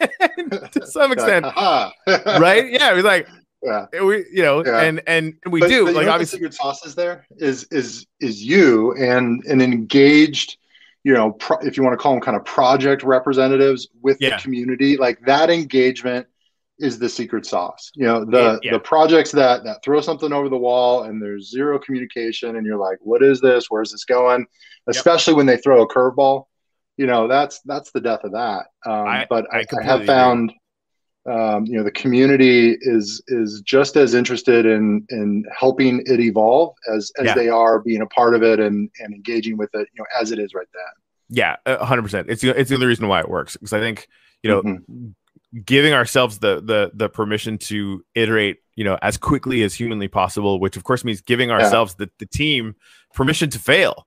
[0.72, 1.44] to some extent,
[2.06, 2.70] right?
[2.70, 3.26] Yeah, we're like
[3.62, 3.86] Yeah.
[3.94, 4.80] Eh, we, you know, Yeah.
[4.82, 7.64] and and we But- do but you like know obviously, secret sauce is there is
[7.70, 10.56] is is you and an engaged,
[11.04, 14.36] you know, pro, if you want to call them kind of project representatives with Yeah.
[14.36, 16.26] the community, like that engagement
[16.78, 17.90] is the secret sauce.
[17.94, 21.50] You know, the Yeah, the projects that that throw something over the wall and there's
[21.50, 23.66] zero communication and you're like, what is this?
[23.68, 24.46] Where's this going?
[24.88, 26.44] Especially when they throw a curveball.
[26.96, 28.66] You know, that's that's the death of that.
[28.86, 30.52] Um, I- but I I, I have found
[31.24, 36.74] um, you know the community is is just as interested in in helping it evolve
[36.92, 37.34] as as Yeah.
[37.34, 40.32] they are being a part of it and and engaging with it you know as
[40.32, 40.92] it is right then
[41.34, 42.28] yeah, a hundred percent.
[42.28, 44.08] It's the- it's the only reason why it works because I think
[44.42, 45.14] you know Mhm.
[45.64, 50.58] Giving ourselves the the the permission to iterate you know as quickly as humanly possible
[50.58, 52.74] which of course means giving ourselves the, the team
[53.14, 54.06] permission to fail.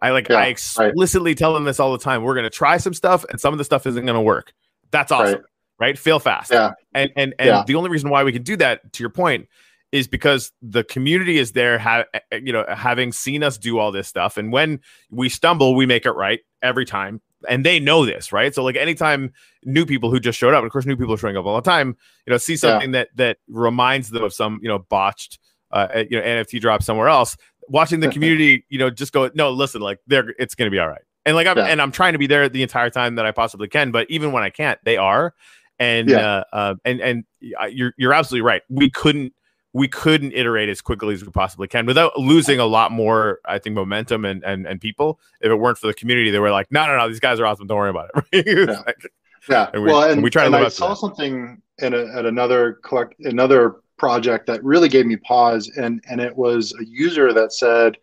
[0.00, 0.48] I like Yeah, i right.
[0.50, 2.22] explicitly tell them this all the time.
[2.22, 4.52] We're going to try some stuff and some of the stuff isn't going to work.
[4.90, 5.42] That's awesome
[5.78, 6.50] right, fail fast.
[6.50, 6.72] Yeah.
[6.94, 7.64] and and and Yeah.
[7.66, 9.48] the only reason why we can do that to your point
[9.92, 13.78] is because the community is there ha- eh, eh, you know having seen us do
[13.78, 14.36] all this stuff.
[14.36, 14.80] And when
[15.10, 18.54] we stumble we make it right every time and they know this right?
[18.54, 19.32] So like anytime
[19.64, 21.62] new people who just showed up of course new people are showing up all the
[21.70, 25.38] time you know see something that that reminds them of some you know botched
[25.72, 27.36] uh you know nft drop somewhere else
[27.68, 30.88] watching the community you know just go no listen like they're it's gonna be all
[30.88, 31.02] right.
[31.24, 31.64] And like i'm Yeah.
[31.64, 34.30] and i'm trying to be there the entire time that i possibly can but even
[34.32, 35.34] when i can't they are.
[35.78, 36.18] And Yeah.
[36.18, 38.62] uh, uh and and you're you're absolutely right.
[38.70, 39.34] We couldn't
[39.76, 43.58] we couldn't iterate as quickly as we possibly can without losing a lot more, I
[43.58, 45.20] think, momentum and and, and people.
[45.40, 47.46] If it weren't for the community, they were like, no, no, no, these guys are
[47.46, 47.66] awesome.
[47.66, 48.46] Don't worry about it.
[48.68, 48.82] Yeah.
[48.86, 49.10] like-
[49.48, 52.06] yeah And we- well and and, we try to live i saw something in a,
[52.18, 56.84] at another collect another project that really gave me pause and and it was a
[56.84, 57.96] user that said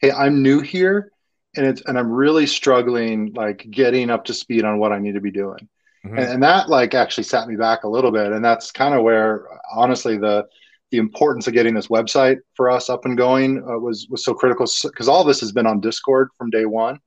[0.00, 1.12] hey i'm new here
[1.56, 5.14] and it's and I'm really struggling like getting up to speed on what I need
[5.14, 5.68] to be doing.
[6.04, 6.10] Mhm.
[6.18, 8.32] And, and that like actually sat me back a little bit.
[8.32, 10.46] And that's kind of where honestly the
[10.90, 14.34] the importance of getting this website for us up and going uh, was was so
[14.34, 16.98] critical because all this has been on Discord from day one.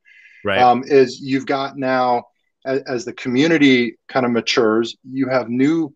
[0.43, 0.61] right.
[0.61, 2.25] Um, is you've got now
[2.65, 5.93] as, as the community kind of matures, you have new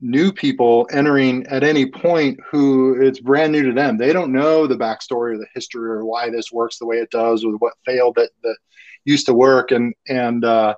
[0.00, 3.96] new people entering at any point who it's brand new to them.
[3.96, 7.10] They don't know the backstory or the history or why this works the way it
[7.10, 8.56] does or what failed that that
[9.04, 10.74] used to work and and uh,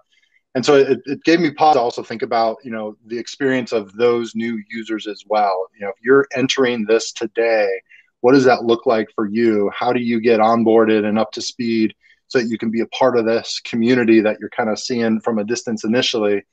[0.54, 3.72] and so it, it gave me pause to also think about you know the experience
[3.72, 5.68] of those new users as well.
[5.74, 7.68] You know, if you're entering this today,
[8.20, 9.70] what does that look like for you?
[9.74, 11.94] How do you get onboarded and up to speed
[12.28, 15.20] so that you can be a part of this community that you're kind of seeing
[15.20, 16.44] from a distance initially?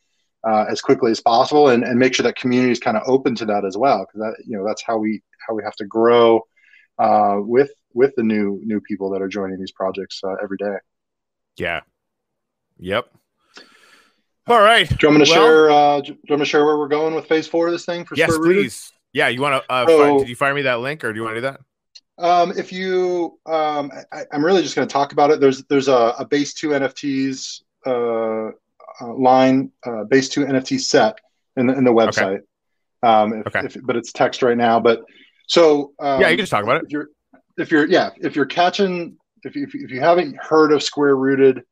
[0.47, 3.33] Uh, as quickly as possible, and, and make sure that community is kind of open
[3.33, 5.85] to that as well, because that you know that's how we how we have to
[5.85, 6.39] grow
[6.99, 10.75] uh, with with the new new people that are joining these projects uh, every day.
[11.57, 11.81] yeah.
[12.77, 13.09] Yep.
[14.47, 14.87] All right.
[14.87, 15.71] Do you want me to Well- share?
[15.71, 18.05] Uh, do you want to share where we're going with phase four of this thing
[18.05, 18.91] for Yes, please.
[19.13, 19.71] Yeah, you want to?
[19.73, 21.59] Uh, So- did you fire me that link, or do you want to do that?
[22.17, 25.39] Um, if you, um, I, I'm really just going to talk about it.
[25.39, 28.49] There's there's a, a base two NFTs uh,
[29.01, 31.17] uh, line, uh, base two NFT set
[31.57, 32.41] in the in the website.
[33.03, 33.65] Um, if, Okay.
[33.65, 34.79] if, but it's text right now.
[34.79, 35.03] But
[35.47, 36.83] so um, yeah, you can just talk about it.
[36.85, 37.07] if you're
[37.57, 41.17] if you're yeah if you're catching if if you, if you haven't heard of Square
[41.17, 41.63] Rooted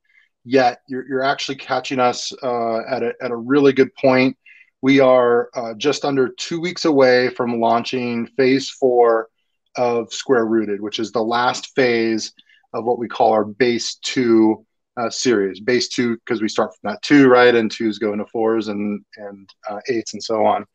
[0.46, 4.38] yet, you're you're actually catching us uh, at a at a really good point.
[4.82, 9.30] We are uh, just under two weeks away from launching phase four
[9.78, 12.34] of Square Rooted, which is the last phase
[12.74, 14.66] of what we call our base two
[14.98, 15.60] uh, series.
[15.60, 17.56] Base two because we start from that two, right?
[17.56, 20.66] And twos go into fours and and uh, eights and so on.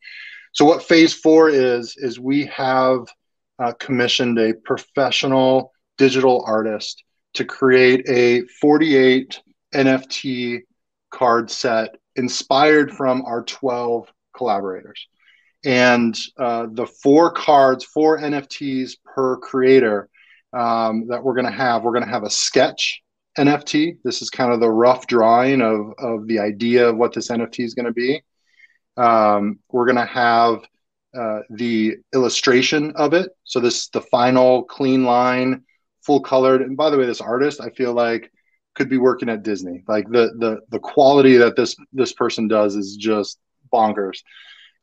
[0.53, 3.07] So what phase four is is we have
[3.59, 7.03] uh, commissioned a professional digital artist
[7.33, 9.39] to create a 48
[9.73, 10.61] NFT
[11.11, 15.07] card set inspired from our 12 collaborators.
[15.65, 20.09] And uh, the four cards, four NFTs per creator
[20.53, 23.01] um, that we're going to have, we're going to have a sketch
[23.37, 23.97] NFT.
[24.03, 27.65] This is kind of the rough drawing of, of the idea of what this NFT
[27.65, 28.23] is going to be.
[28.97, 30.61] Um, we're going to have
[31.17, 33.31] uh, the illustration of it.
[33.43, 35.63] So this the final clean line,
[36.01, 36.61] full colored.
[36.61, 38.31] And by the way, this artist, I feel like
[38.79, 39.83] could be working at Disney.
[39.89, 43.37] Like the the the quality that this this person does is just
[43.71, 44.19] bonkers.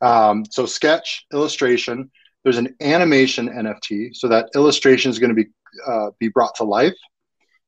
[0.03, 2.11] Um, so sketch, illustration.
[2.45, 5.49] There's an animation NFT, so that illustration is going to be
[5.89, 6.95] uh, be brought to life.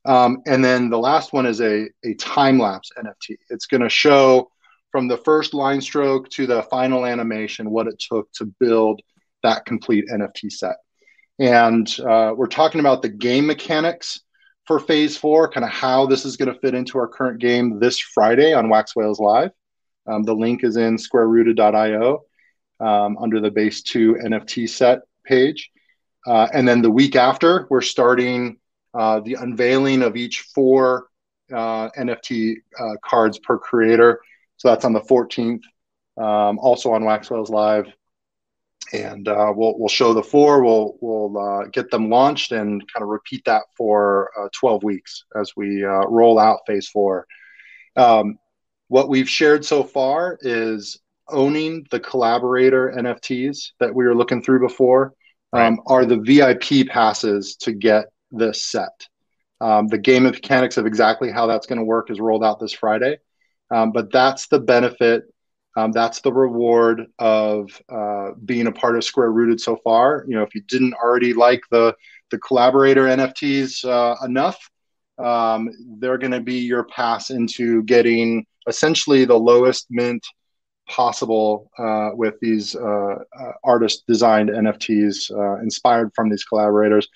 [0.05, 3.39] Um, and then the last one is a a time lapse NFT.
[3.49, 4.51] It's going to show
[4.93, 9.01] from the first line stroke to the final animation what it took to build
[9.43, 10.77] that complete NFT set.
[11.39, 14.21] And uh, we're talking about the game mechanics
[14.69, 17.81] for phase four, kind of how this is going to fit into our current game
[17.81, 19.51] this Friday on Wax Whales Live.
[20.07, 22.25] Um, the link is in squarerooted.io
[22.79, 25.71] um, under the base two NFT set page.
[26.27, 28.59] Uh, and then the week after, we're starting
[28.93, 31.07] uh, the unveiling of each four
[31.51, 34.21] uh, NFT uh, cards per creator.
[34.59, 35.63] So that's on the 14th,
[36.19, 37.87] um, also on Wax Whales Live.
[38.93, 43.03] And uh, we'll, we'll show the four, we'll, we'll uh, get them launched and kind
[43.03, 47.27] of repeat that for uh, 12 weeks as we uh, roll out phase four.
[47.97, 48.39] Um,
[48.89, 54.61] what we've shared so far is owning the collaborator NFTs that we were looking through
[54.61, 55.13] before
[55.53, 59.07] um, are the VIP passes to get this set.
[59.61, 62.61] Um, the game of mechanics of exactly how that's going to work is rolled out
[62.61, 63.19] this Friday.
[63.71, 65.25] Um, but that's the benefit.
[65.77, 70.25] Um, that's the reward of uh, being a part of Square Rooted so far.
[70.27, 71.95] You know, if you didn't already like the
[72.31, 74.59] the collaborator NFTs uh, enough,
[75.19, 80.25] um, they're going to be your pass into getting essentially the lowest mint
[80.89, 87.09] possible uh, with these uh, uh, artist designed NFTs uh, inspired from these collaborators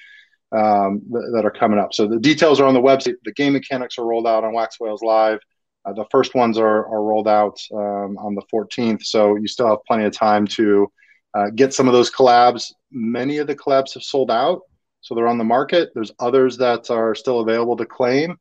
[0.53, 1.94] um, th- that are coming up.
[1.94, 3.14] So the details are on the website.
[3.24, 5.40] The game mechanics are rolled out on Wax Whales Live.
[5.85, 9.68] Uh, the first ones are, are rolled out um, on the 14th, so you still
[9.68, 10.91] have plenty of time to
[11.35, 12.72] uh, get some of those collabs.
[12.91, 14.61] Many of the collabs have sold out,
[15.01, 15.91] so they're on the market.
[15.95, 18.37] There's others that are still available to claim,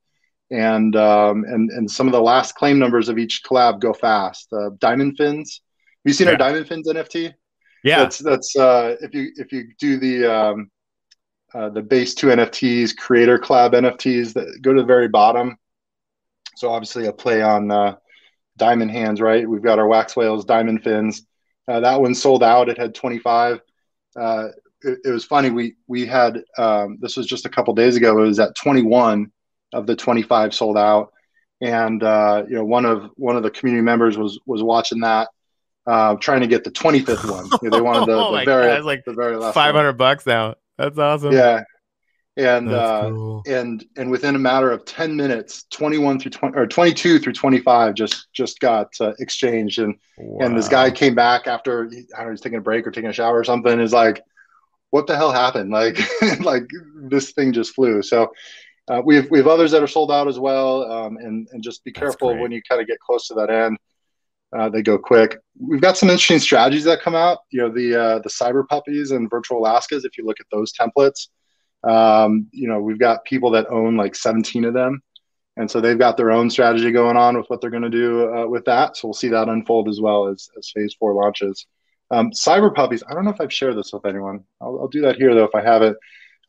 [0.52, 4.52] and um, and and some of the last claim numbers of each collab go fast.
[4.54, 5.62] Uh, Diamond Fins,
[6.04, 6.34] have you seen Yeah.
[6.34, 7.34] our Diamond Fins NFT?
[7.84, 8.00] Yeah.
[8.00, 10.70] That's that's uh, if you if you do the um,
[11.56, 15.58] uh, the base two NFTs, creator collab NFTs that go to the very bottom.
[16.56, 17.96] So obviously a play on uh,
[18.58, 19.48] diamond hands, right?
[19.48, 21.26] We've got our wax whales, diamond fins.
[21.68, 22.70] Uh, that one sold out.
[22.70, 23.62] It had 25.
[24.16, 24.48] Uh,
[24.84, 25.50] it, it was funny.
[25.50, 28.20] We we had um, this was just a couple days ago.
[28.20, 29.32] It was at 21,
[29.74, 31.14] of the 25 sold out.
[31.62, 35.30] And uh, you know, one of one of the community members was was watching that,
[35.86, 37.46] uh, trying to get the 25th one.
[37.62, 39.98] You know, they wanted the, Oh the very God, like the very last 500 one.
[39.98, 40.56] bucks now.
[40.80, 41.34] That's awesome.
[41.34, 41.64] Yeah,
[42.38, 43.44] and uh, cool.
[43.46, 47.94] and and within a matter of 10 minutes 21 through 20 or 22 through 25
[47.94, 49.80] just just got uh, exchanged.
[49.80, 52.92] And and this guy came back after I don't know he's taking a break or
[52.92, 54.24] taking a shower or something is like
[54.92, 55.72] what the hell happened?
[55.72, 55.98] Like
[56.42, 56.70] like
[57.10, 58.02] this thing just flew.
[58.02, 58.32] So
[58.90, 61.62] uh, we have we have others that are sold out as well um, and and
[61.62, 63.78] just be careful when you kind of get close to that end
[64.54, 65.38] uh, they go quick.
[65.58, 69.12] We've got some interesting strategies that come out you know the uh, the cyber puppies
[69.12, 71.28] and virtual alaskas if you look at those templates
[71.84, 75.02] um, you know, we've got people that own like 17 of them.
[75.58, 78.34] And so they've got their own strategy going on with what they're going to do
[78.34, 78.96] uh, with that.
[78.96, 81.66] So we'll see that unfold as well as, as phase four launches.
[82.10, 84.44] Um, Cyber Puppies, I don't know if I've shared this with anyone.
[84.62, 85.98] I'll, I'll do that here though if I have it.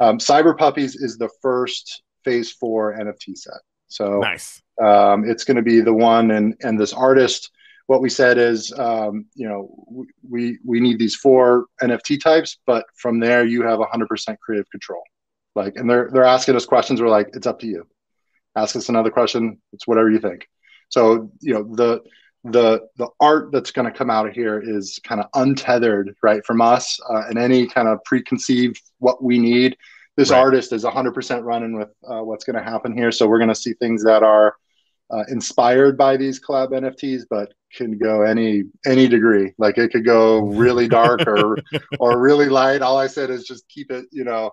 [0.00, 3.60] Um, Cyber Puppies is the first phase four NFT set.
[3.88, 4.62] So Nice.
[4.82, 7.50] um, it's going to be the one and and this artist
[7.86, 9.68] what we said is um, you know
[10.28, 15.02] we we need these four nft types but from there you have 100% creative control
[15.54, 17.00] like and they're they're asking us questions.
[17.00, 17.86] We're like it's up to you.
[18.56, 19.58] Ask us another question.
[19.72, 20.48] It's whatever you think.
[20.88, 22.00] So you know the
[22.44, 26.44] the the art that's going to come out of here is kind of untethered right
[26.44, 29.76] from us uh, and any kind of preconceived what we need.
[30.16, 30.40] This Right.
[30.40, 33.10] artist is 100% running with uh, what's going to happen here.
[33.12, 34.56] So we're going to see things that are
[35.10, 39.52] uh, inspired by these collab nfts but can go any any degree.
[39.58, 41.62] Like it could go really dark or
[41.98, 42.82] or really light.
[42.82, 44.50] All i said is just keep it you know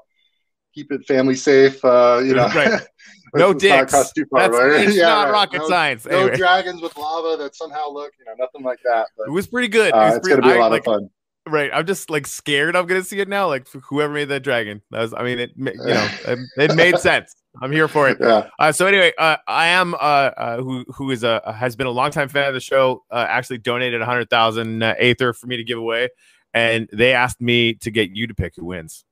[0.74, 2.82] keep it family safe uh you know Right.
[3.36, 4.12] No not dicks.
[4.14, 4.88] too far, That's right?
[4.88, 5.32] it's Yeah, not right.
[5.32, 6.06] rocket no, science.
[6.06, 9.32] no Anyway, dragons with lava that somehow look you know nothing like that but it
[9.32, 9.90] was pretty good.
[9.90, 11.10] It uh, was it's pretty- gonna be a I, lot like, of fun
[11.48, 11.72] Right.
[11.74, 13.48] I'm just like scared I'm gonna see it now.
[13.48, 14.82] Like whoever made that dragon.
[14.92, 17.36] That was I mean it you know, it, it made sense.
[17.62, 18.18] I'm here for it.
[18.20, 21.88] yeah Uh, so anyway, uh, I am uh, uh, who who is a has been
[21.88, 23.04] a longtime fan of the show.
[23.12, 26.10] Uh, actually donated a hundred thousand uh, Aether for me to give away,
[26.54, 29.04] and they asked me to get you to pick who wins.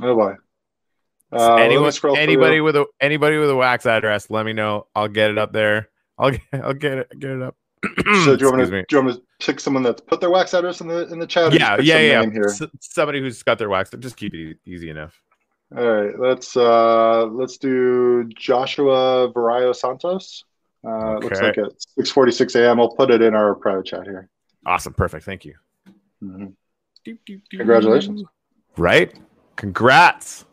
[0.00, 0.34] oh boy
[1.32, 4.86] uh, Anyone, anybody with a anybody with a wax address, let me know.
[4.94, 5.88] I'll get it up there.
[6.18, 7.56] I'll get, I'll get it get it up.
[8.24, 8.84] so do you to, me.
[8.88, 11.26] do you want to pick someone that's put their wax address in the in the
[11.26, 12.30] chat Yeah, yeah, yeah.
[12.30, 12.44] here?
[12.44, 13.90] S- somebody who's got their wax.
[13.98, 15.20] Just keep it easy enough.
[15.76, 20.44] All right, let's uh let's do Joshua Varayo Santos.
[20.84, 22.80] Uh, Looks like at 6:46 a.m.
[22.80, 24.28] I'll put it in our private chat here.
[24.66, 25.24] Awesome, perfect.
[25.24, 25.54] Thank you.
[26.22, 26.52] Mhm.
[27.50, 28.22] Congratulations.
[28.76, 29.12] Right?
[29.56, 30.44] Congrats.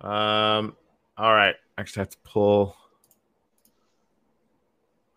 [0.00, 0.76] Um,
[1.16, 1.54] all right.
[1.76, 2.76] Actually, I have to pull.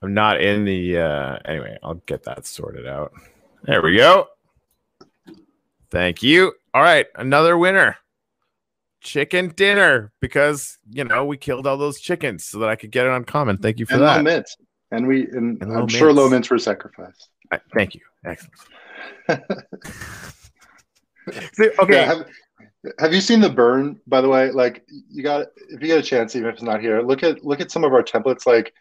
[0.01, 3.13] I'm not in the uh anyway, I'll get that sorted out.
[3.63, 4.27] There we go.
[5.89, 6.53] Thank you.
[6.73, 7.97] All right, another winner.
[8.99, 13.05] Chicken dinner because you know we killed all those chickens so that I could get
[13.05, 13.57] it on common.
[13.57, 14.23] Thank you for And low that.
[14.23, 14.57] mints,
[14.91, 17.29] and we and, And I'm low sure low mints were sacrificed.
[17.51, 18.01] Uh, Thank you.
[18.25, 18.53] Excellent.
[21.53, 21.93] See, okay.
[21.93, 22.25] Yeah, have,
[22.99, 23.99] have you seen the burn?
[24.07, 26.81] By the way, like you got if you get a chance, even if it's not
[26.81, 28.45] here, look at look at some of our templates.
[28.45, 28.73] Like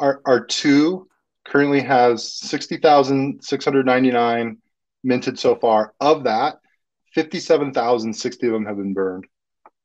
[0.00, 1.08] our our two
[1.44, 4.58] currently has sixty thousand six hundred ninety nine
[5.04, 5.94] minted so far.
[6.00, 6.56] Of that,
[7.14, 9.26] fifty seven thousand sixty of them have been burned.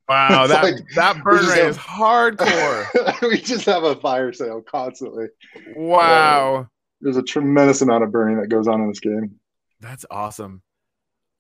[0.08, 3.22] Wow, that like, that burn rate have- is hardcore.
[3.30, 5.28] we just have a fire sale constantly.
[5.76, 6.68] wow,
[7.02, 9.40] There's a tremendous amount of burning that goes on in this game.
[9.80, 10.64] that's awesome.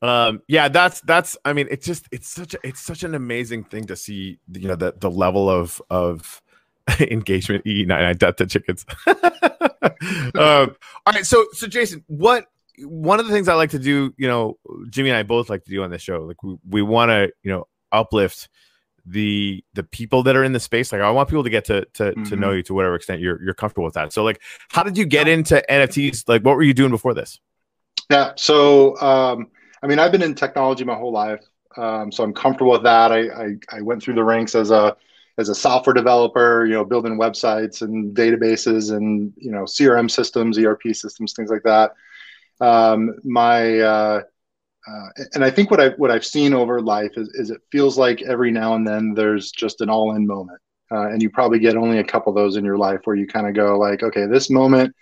[0.01, 1.37] Um, yeah, that's that's.
[1.43, 4.39] I mean, it's just it's such a it's such an amazing thing to see.
[4.51, 6.41] You know, the the level of of
[6.99, 7.67] engagement.
[7.67, 8.85] E nine nine delta chickens.
[10.35, 10.75] um,
[11.05, 12.45] all right, so so Jason, what
[12.83, 14.57] one of the things I like to do, you know,
[14.89, 17.29] Jimmy and I both like to do on this show, like we, we want to,
[17.43, 18.47] you know, uplift
[19.05, 20.91] the the people that are in the space.
[20.91, 22.39] Like I want people to get to to, to Mhm.
[22.39, 24.13] know you to whatever extent you're you're comfortable with that.
[24.13, 26.27] So like, how did you get into NFTs?
[26.27, 27.39] Like, what were you doing before this?
[28.09, 28.33] Yeah.
[28.35, 29.47] So, um,
[29.81, 31.43] I mean, I've been in technology my whole life,
[31.77, 33.11] um, so I'm comfortable with that.
[33.11, 34.95] I, I I went through the ranks as a
[35.37, 40.57] as a software developer, you know, building websites and databases and you know CRM systems,
[40.57, 41.93] ERP systems, things like that.
[42.61, 44.21] Um, my uh,
[44.87, 47.97] uh, and I think what I what I've seen over life is, is it feels
[47.97, 50.59] like every now and then there's just an all in moment,
[50.91, 53.27] uh, and you probably get only a couple of those in your life where you
[53.27, 54.95] kind of go like, okay, this moment,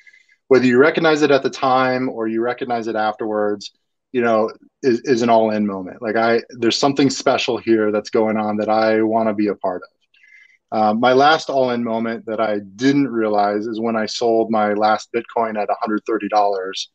[0.49, 3.71] whether you recognize it at the time or you recognize it afterwards,
[4.17, 4.51] you know,
[4.81, 6.01] is, is an all in moment.
[6.01, 9.53] Like I, there's something special here that's going on that I want to be a
[9.53, 10.79] part of.
[10.79, 14.73] Um, my last all in moment that I didn't realize is when I sold my
[14.73, 16.87] last Bitcoin at $130.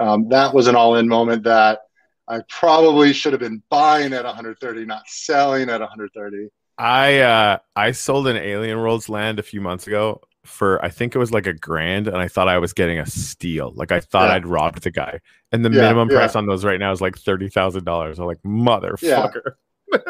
[0.00, 1.82] Um, that was an all in moment that
[2.26, 6.48] I probably should have been buying at 130, not selling at 130.
[6.76, 11.14] I uh I sold an Alien Worlds land a few months ago for I think
[11.14, 13.72] it was like a grand, and I thought I was getting a steal.
[13.74, 14.30] Like I thought Yeah.
[14.30, 15.20] I'd robbed the guy,
[15.52, 16.14] and the Yeah, minimum yeah.
[16.16, 18.18] price on those right now is like thirty thousand dollars.
[18.18, 19.52] I'm like motherfucker.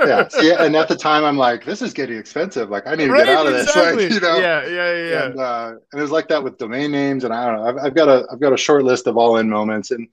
[0.07, 0.28] yeah.
[0.28, 2.70] See, and at the time, I'm like, this is getting expensive.
[2.70, 3.68] Like, I need to Right, get out of this.
[3.74, 4.05] exactly.
[4.05, 4.39] Like, you know.
[4.39, 5.09] Yeah, yeah, yeah.
[5.11, 5.24] yeah.
[5.26, 7.64] And, uh, and it was like that with domain names, and I don't know.
[7.68, 10.09] I've, I've got a I've got a short list of all in moments, and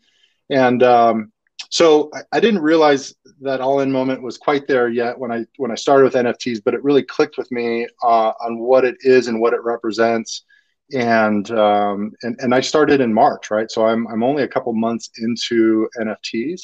[0.49, 1.31] and um,
[1.69, 5.45] so I, I didn't realize that all in moment was quite there yet when I
[5.57, 8.95] when I started with NFTs, but it really clicked with me uh, on what it
[9.01, 10.43] is and what it represents.
[10.93, 13.69] And um, and and I started in March, right?
[13.71, 16.61] So I'm I'm only a couple months into NFTs,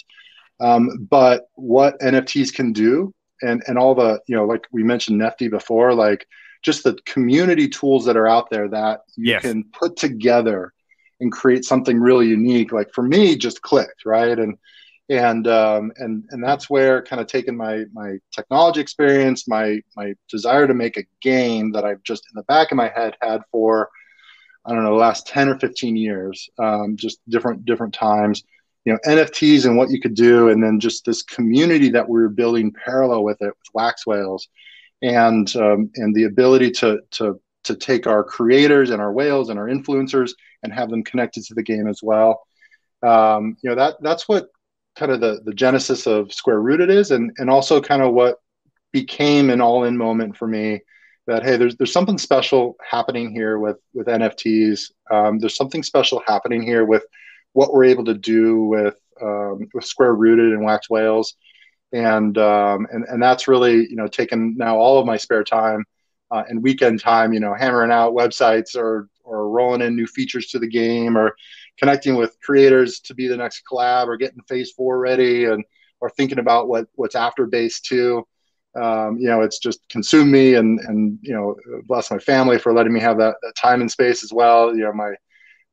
[0.60, 5.20] um, but what NFTs can do, and and all the you know, like we mentioned
[5.22, 6.28] Nefty before, like
[6.64, 9.42] just the community tools that are out there that you Yes.
[9.42, 10.74] can put together
[11.20, 12.72] and create something really unique.
[12.74, 14.38] Like for me, just clicked, right?
[14.38, 14.58] And
[15.10, 20.14] and um, and and that's where kind of taking my my technology experience, my my
[20.30, 23.42] desire to make a game that I've just in the back of my head had
[23.52, 23.90] for
[24.66, 28.44] I don't know the last ten or fifteen years, um, just different different times.
[28.84, 32.20] You know NFTs and what you could do, and then just this community that we
[32.20, 34.50] were building parallel with it with Wax Whales,
[35.02, 39.60] and um, and the ability to to to take our creators and our whales and
[39.60, 40.32] our influencers
[40.64, 42.42] and have them connected to the game as well.
[43.04, 44.48] Um, you know that that's what
[44.98, 48.42] kind of the the genesis of Square Rooted is, and and also kind of what
[48.92, 50.82] became an all in moment for me.
[51.28, 54.92] That hey, there's there's something special happening here with with NFTs.
[55.12, 57.06] Um, there's something special happening here with
[57.54, 61.36] what we're able to do with um, with Square Rooted and Wax Whales,
[61.92, 65.84] and um, and and that's really you know taken now all of my spare time
[66.32, 70.48] uh, and weekend time, you know, hammering out websites or or rolling in new features
[70.48, 71.36] to the game or
[71.78, 75.64] connecting with creators to be the next collab or getting phase four ready and
[76.00, 78.26] or thinking about what what's after base two.
[78.76, 81.56] Um, you know, it's just consumed me and and you know,
[81.86, 84.76] bless my family for letting me have that, that time and space as well.
[84.76, 85.14] You know, my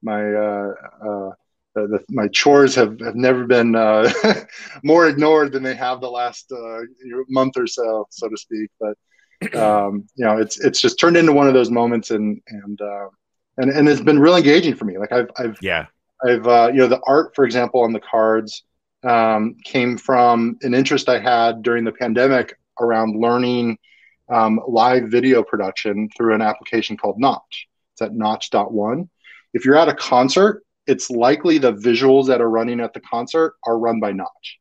[0.03, 0.73] my uh,
[1.07, 1.31] uh,
[1.75, 4.11] the, my chores have, have never been uh,
[4.83, 6.81] more ignored than they have the last uh,
[7.29, 8.71] month or so, so to speak.
[8.81, 8.97] But
[9.55, 13.09] um, you know, it's it's just turned into one of those moments, and and uh,
[13.59, 14.99] and and it's been real engaging for me.
[14.99, 15.87] Like I've I've Yeah.
[16.25, 18.63] I've uh, you know the art, for example, on the cards
[19.05, 23.79] um, came from an interest I had during the pandemic around learning
[24.33, 27.69] um, live video production through an application called Notch.
[27.93, 29.11] It's at Notch.one.
[29.53, 33.55] If you're at a concert, it's likely the visuals that are running at the concert
[33.65, 34.59] are run by Notch.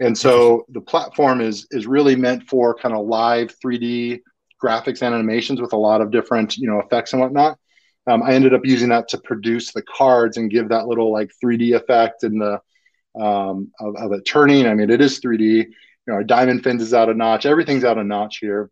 [0.00, 4.20] And so the platform is is really meant for kind of live 3D
[4.62, 7.58] graphics and animations with a lot of different you know effects and whatnot.
[8.06, 11.30] Um, I ended up using that to produce the cards and give that little like
[11.42, 12.60] 3D effect and the
[13.20, 14.66] um, of, of it turning.
[14.66, 15.40] I mean, it is 3D.
[15.40, 15.66] You
[16.06, 17.46] know, our diamond fins is out of notch.
[17.46, 18.70] Everything's out of notch here.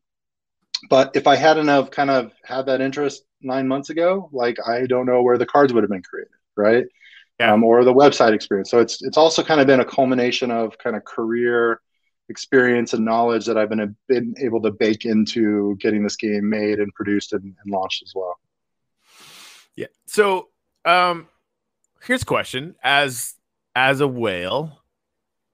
[0.89, 4.87] But if I hadn't have kind of had that interest nine months ago, like I
[4.87, 6.85] don't know where the cards would have been created, right?
[7.41, 7.53] Yeah.
[7.53, 8.71] Um, or the website experience.
[8.71, 11.81] So it's it's also kind of been a culmination of kind of career
[12.29, 16.81] experience and knowledge that I've been been able to bake into getting this game made
[16.81, 18.39] and produced and, and launched as well.
[19.79, 19.87] Yeah.
[20.07, 20.49] So,
[20.85, 21.29] um,
[22.03, 23.35] here's a question: as
[23.77, 24.83] as a whale,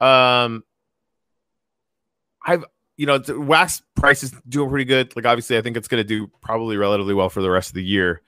[0.00, 0.64] um,
[2.46, 2.64] I've
[2.96, 5.14] you know the wax price is doing pretty good.
[5.14, 7.74] Like obviously, I think it's going to do probably relatively well for the rest of
[7.74, 8.22] the year.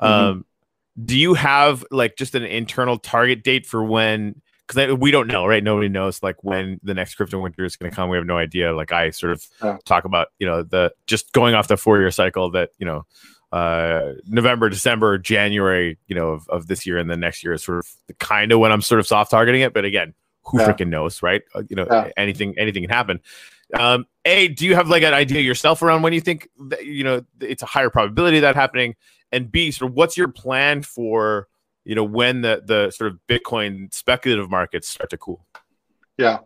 [0.00, 0.06] Mhm.
[0.06, 0.44] Um,
[1.04, 4.40] do you have like just an internal target date for when?
[4.66, 5.62] Because we don't know, right?
[5.62, 8.08] Nobody knows like when the next crypto winter is going to come.
[8.08, 8.74] We have no idea.
[8.74, 9.76] Like I sort of Yeah.
[9.84, 13.04] talk about, you know, the just going off the four year cycle that you know
[13.54, 17.62] uh November, December, January, you know, of, of this year and the next year is
[17.62, 19.72] sort of the kind of when I'm sort of soft targeting it.
[19.72, 20.12] But again,
[20.46, 20.68] who Yeah.
[20.68, 21.42] freaking knows, right?
[21.54, 22.10] Uh, you know, Yeah.
[22.16, 23.20] anything anything can happen.
[23.78, 27.04] Um, a, do you have like an idea yourself around when you think that you
[27.04, 28.96] know it's a higher probability of that happening?
[29.32, 31.48] And B, sort of what's your plan for
[31.84, 35.46] you know when the the sort of Bitcoin speculative markets start to cool?
[36.18, 36.38] Yeah.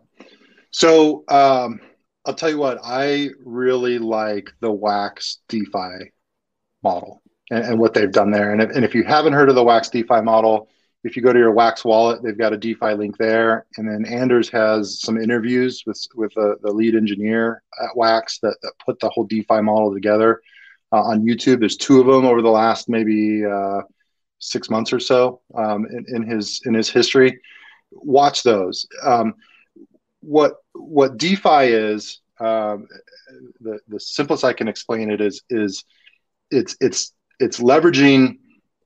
[0.71, 1.79] So um,
[2.25, 6.11] I'll tell you what, I really like the Wax DeFi
[6.83, 7.21] model
[7.51, 8.51] and, and what they've done there.
[8.51, 10.69] And if, and if you haven't heard of the Wax DeFi model,
[11.03, 13.65] if you go to your Wax wallet, they've got a DeFi link there.
[13.77, 18.57] And then Anders has some interviews with with the, the lead engineer at Wax that,
[18.61, 20.41] that put the whole DeFi model together
[20.91, 21.59] uh, on YouTube.
[21.59, 23.81] There's two of them over the last maybe uh,
[24.39, 27.39] six months or so um, in, in his in his history.
[27.91, 28.85] Watch those.
[29.03, 29.35] Um,
[30.21, 32.87] what what DeFi is, um,
[33.61, 35.85] the the simplest I can explain it is is
[36.51, 38.37] it's it's it's leveraging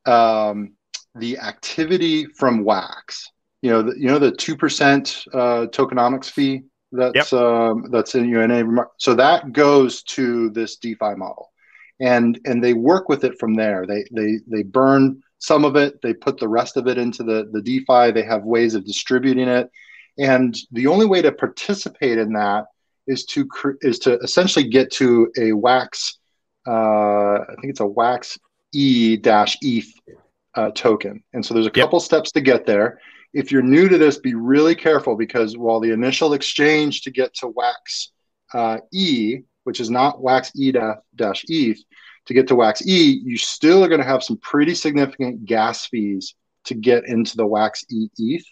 [0.05, 0.74] um,
[1.16, 3.30] the activity from Wax.
[3.61, 7.41] You know, the, you know the two percent uh, tokenomics fee That's yep.
[7.41, 8.86] um, that's in UNA.
[8.97, 11.51] So that goes to this DeFi model,
[11.99, 13.86] and and they work with it from there.
[13.88, 16.01] They they they burn some of it.
[16.01, 18.11] They put the rest of it into the the DeFi.
[18.11, 19.70] They have ways of distributing it,
[20.18, 22.66] and the only way to participate in that
[23.07, 23.47] is to
[23.82, 26.20] is to essentially get to a wax.
[26.68, 28.38] Uh, I think it's a wax
[28.74, 29.91] e dash ETH
[30.55, 32.05] uh, token, and so there's a couple yep.
[32.05, 32.99] steps to get there
[33.34, 37.34] if you're new to this, be really careful because while the initial exchange to get
[37.36, 38.11] to Wax
[38.53, 41.80] uh, E, which is not Wax E dash ETH,
[42.28, 45.88] to get to Wax E, you still are going to have some pretty significant gas
[45.88, 46.36] fees
[46.66, 48.45] to get into the Wax E ETH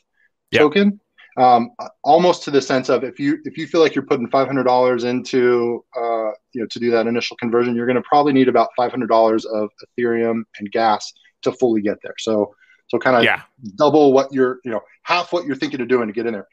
[0.50, 0.62] yep.
[0.62, 1.00] token.
[1.38, 1.72] Um,
[2.04, 4.66] almost to the sense of if you if you feel like you're putting five hundred
[4.66, 8.50] dollars into uh, you know to do that initial conversion, you're going to probably need
[8.50, 11.14] about five hundred dollars of Ethereum and gas
[11.44, 12.16] to fully get there.
[12.20, 12.54] So
[12.92, 13.44] so kind of yeah.
[13.78, 16.48] double what you're, you know, half what you're thinking of doing to get in there.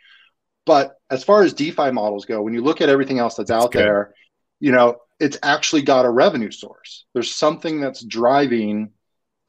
[0.67, 3.65] But as far as DeFi models go, when you look at everything else that's, that's
[3.65, 3.81] out good.
[3.81, 4.15] there,
[4.61, 7.07] you know, it's actually got a revenue source.
[7.13, 8.91] There's something that's driving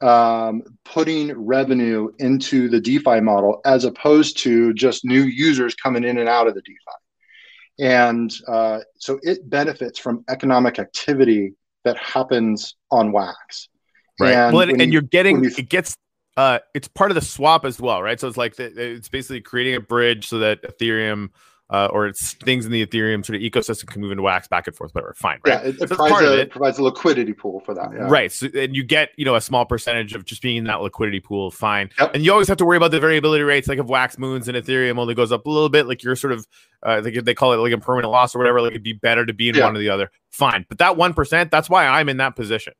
[0.00, 6.18] um, putting revenue into the DeFi model as opposed to just new users coming in
[6.18, 6.78] and out of the DeFi.
[7.80, 13.68] And uh, so it benefits from economic activity that happens on Wax.
[14.18, 14.34] Right.
[14.34, 15.96] And well, and, you, you're getting you, it gets
[16.36, 18.20] uh, it's part of the swap as well, right?
[18.20, 21.30] So it's like the, it's basically creating a bridge so that Ethereum
[21.70, 24.66] uh, or it's things in the Ethereum sort of ecosystem can move into Wax back
[24.66, 25.14] and forth, whatever.
[25.14, 25.64] Fine, right?
[25.64, 26.50] Yeah, it, so provides, a, it.
[26.50, 27.90] provides, a, liquidity pool for that.
[27.92, 28.08] Yeah.
[28.08, 28.32] Right.
[28.32, 31.20] So, and you get, you know, a small percentage of just being in that liquidity
[31.20, 31.52] pool.
[31.52, 31.90] Fine.
[32.00, 32.14] Yep.
[32.14, 34.56] And you always have to worry about the variability rates, like if Wax moons and
[34.56, 36.46] Ethereum only goes up a little bit, like you're sort of,
[36.82, 38.60] uh, they, they call it like a permanent loss or whatever.
[38.60, 39.66] Like it'd be better to be in yeah.
[39.66, 40.10] one or the other.
[40.30, 40.66] Fine.
[40.68, 42.72] But that 1%, that's why I'm in that position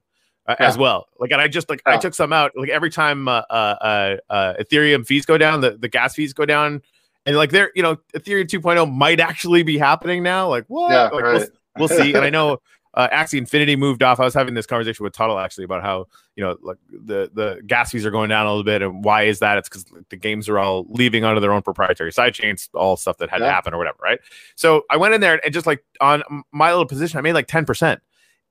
[0.46, 0.66] uh, yeah.
[0.66, 1.06] as well.
[1.18, 1.94] Like, and I just like yeah.
[1.94, 2.52] I took some out.
[2.56, 6.32] Like every time uh, uh, uh, uh, Ethereum fees go down, the, the gas fees
[6.32, 6.82] go down,
[7.26, 10.48] and like there, you know, Ethereum 2.0 might actually be happening now.
[10.48, 10.90] Like what?
[10.90, 11.48] Yeah, like, right.
[11.76, 12.14] we'll, we'll see.
[12.14, 12.58] and I know
[12.94, 14.18] uh, Axie Infinity moved off.
[14.18, 17.62] I was having this conversation with Tuttle actually about how you know like the the
[17.66, 19.58] gas fees are going down a little bit, and why is that?
[19.58, 23.18] It's because the games are all leaving onto their own proprietary side chains, all stuff
[23.18, 23.46] that had yeah.
[23.46, 24.18] to happen or whatever, right?
[24.56, 27.46] So I went in there and just like on my little position, I made like
[27.46, 28.00] ten percent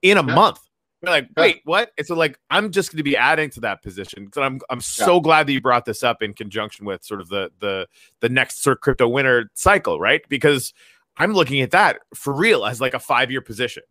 [0.01, 0.35] in a yeah.
[0.35, 0.59] month.
[1.01, 1.91] We're like, wait, what?
[1.97, 4.81] And so like I'm just going to be adding to that position because I'm I'm
[4.81, 5.21] so yeah.
[5.21, 7.87] glad that you brought this up in conjunction with sort of the the
[8.19, 10.21] the next sort of crypto winner cycle, right?
[10.27, 10.73] Because
[11.17, 13.83] I'm looking at that for real as like a five year position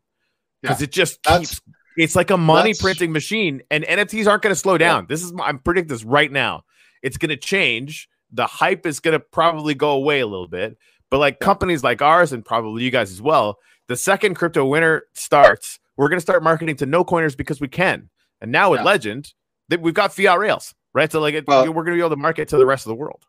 [0.61, 0.85] because yeah.
[0.85, 1.61] it just keeps.
[1.97, 5.07] It's like a money printing machine, and NFTs aren't going to slow down.
[5.09, 6.63] This is I'm predicting this right now.
[7.03, 8.09] It's going to change.
[8.31, 10.79] The hype is going to probably go away a little bit,
[11.11, 15.05] but like companies like ours and probably you guys as well, the second crypto winner
[15.15, 18.09] starts we're going to start marketing to no coiners because we can.
[18.41, 18.85] And now with yeah.
[18.85, 19.35] Legend,
[19.69, 21.11] that we've got fiat rails, right?
[21.11, 22.91] So like it, well, we're going to be able to market to the rest of
[22.91, 23.25] the world.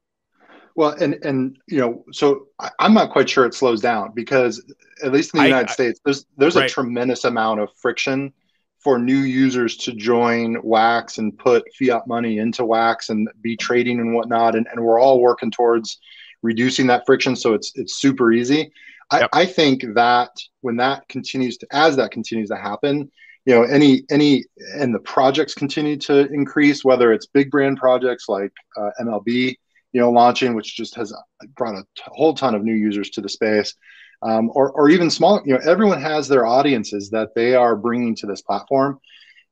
[0.76, 4.64] Well, and and you know, so I, am not quite sure it slows down because
[5.04, 6.70] at least in the I, United I, States, there's there's right.
[6.70, 8.32] a tremendous amount of friction
[8.78, 14.00] for new users to join Wax and put fiat money into Wax and be trading
[14.00, 15.98] and whatnot, and, and we're all working towards
[16.44, 18.72] reducing that friction so it's it's super easy.
[19.12, 19.30] Yep.
[19.34, 20.30] I, I think that
[20.62, 23.12] when that continues to as that continues to happen,
[23.46, 24.46] you know, any any
[24.76, 29.56] and the projects continue to increase, whether it's big brand projects like uh, MLB,
[29.92, 31.14] you know, launching, which just has
[31.56, 33.74] brought a t- whole ton of new users to the space.
[34.22, 38.16] Um, or, or even small, you know, everyone has their audiences that they are bringing
[38.18, 39.00] to this platform.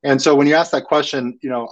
[0.04, 1.70] And so when you ask that question, you know,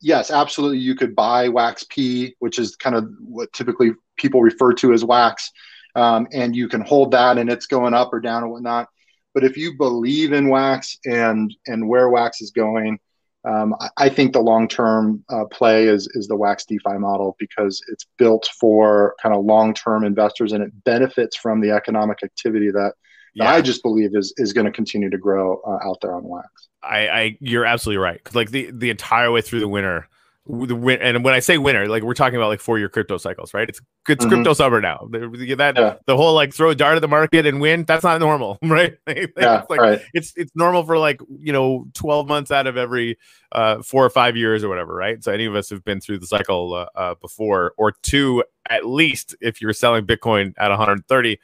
[0.00, 4.72] yes, absolutely, you could buy Wax P, which is kind of what typically people refer
[4.72, 5.52] to as Wax
[5.94, 8.88] um, and you can hold that and it's going up or down or whatnot.
[9.32, 12.98] But if you believe in wax and and where wax is going,
[13.44, 17.36] um, I, I, think the long term uh, play is is the wax DeFi model
[17.38, 22.22] because it's built for kind of long term investors and it benefits from the economic
[22.22, 22.94] activity that,
[23.34, 23.44] yeah.
[23.44, 26.24] that I just believe is is going to continue to grow uh, out there on
[26.24, 26.68] wax.
[26.82, 28.20] I, I you're absolutely right.
[28.34, 30.08] Like the the entire way through the winter,
[30.46, 33.16] the win- and when I say winner like we're talking about like four year crypto
[33.16, 33.68] cycles, right?
[33.68, 34.34] It's it's mm-hmm.
[34.34, 35.08] crypto summer now.
[35.10, 35.96] That yeah.
[36.06, 38.96] the whole like throw a dart at the market and win, that's not normal, right?
[39.06, 40.02] yeah, it's like right.
[40.12, 43.18] it's it's normal for like you know 12 months out of every
[43.52, 45.24] uh four or five years or whatever, right?
[45.24, 48.86] So any of us have been through the cycle uh, uh before, or two at
[48.86, 51.38] least if you're selling Bitcoin at 130.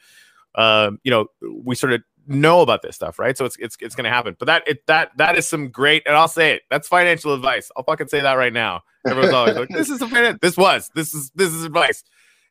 [0.53, 3.37] Um, you know, we sort of know about this stuff, right?
[3.37, 4.35] So it's it's it's going to happen.
[4.37, 6.63] But that it that that is some great, and I'll say it.
[6.69, 7.71] That's financial advice.
[7.75, 8.81] I'll fucking say that right now.
[9.07, 10.37] Everyone's always like, "This is a.
[10.41, 10.89] This was.
[10.95, 12.03] This is this is advice."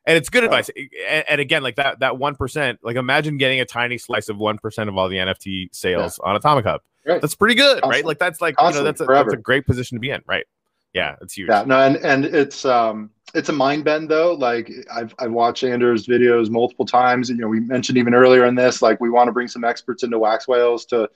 [0.05, 0.69] And it's good advice.
[1.07, 2.79] And, and again, like that that one percent.
[2.83, 6.29] Like imagine getting a tiny slice of one percent of all the NFT sales yeah.
[6.29, 6.81] on Atomic Hub.
[7.05, 7.21] Right.
[7.21, 8.05] That's pretty good, right?
[8.05, 10.45] Like that's like you know that's a, that's a great position to be in, right?
[10.93, 11.49] Yeah, it's huge.
[11.49, 14.33] Yeah, no, and and it's um it's a mind bend though.
[14.33, 17.29] Like I've I've watched Anders videos multiple times.
[17.29, 20.03] You know, we mentioned even earlier in this, like we want to bring some experts
[20.03, 21.09] into wax whales to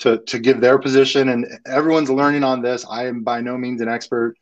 [0.00, 2.84] to to give their position, and everyone's learning on this.
[2.88, 4.36] I am by no means an expert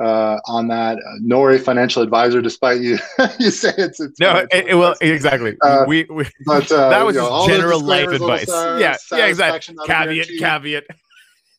[0.00, 2.98] uh, on that, uh, nor a financial advisor, despite you
[3.38, 5.56] you say it's, it's no, it, it, well, exactly.
[5.62, 8.48] Uh, we, we but uh, that was know, general life advice.
[8.48, 9.76] yeah, yeah, exactly.
[9.86, 10.84] Caveat, caveat.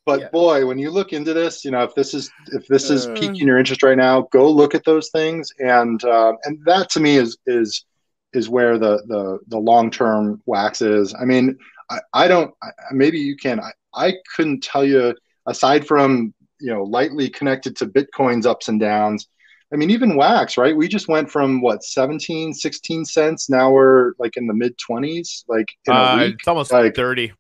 [0.05, 0.29] But yeah.
[0.29, 3.13] boy, when you look into this, you know, if this is if this is uh,
[3.13, 6.99] piquing your interest right now, go look at those things, and uh, and that to
[6.99, 7.85] me is is
[8.33, 11.15] is where the the the long term wax is.
[11.15, 11.57] I mean,
[11.89, 12.53] I, I don't.
[12.61, 13.61] I, maybe you can.
[13.61, 15.15] I, I couldn't tell you
[15.45, 19.27] aside from you know lightly connected to Bitcoin's ups and downs.
[19.71, 20.75] I mean, even wax, right?
[20.75, 23.49] We just went from what 17, 16 cents.
[23.49, 27.31] Now we're like in the mid 20s, like in uh, It's almost like 30.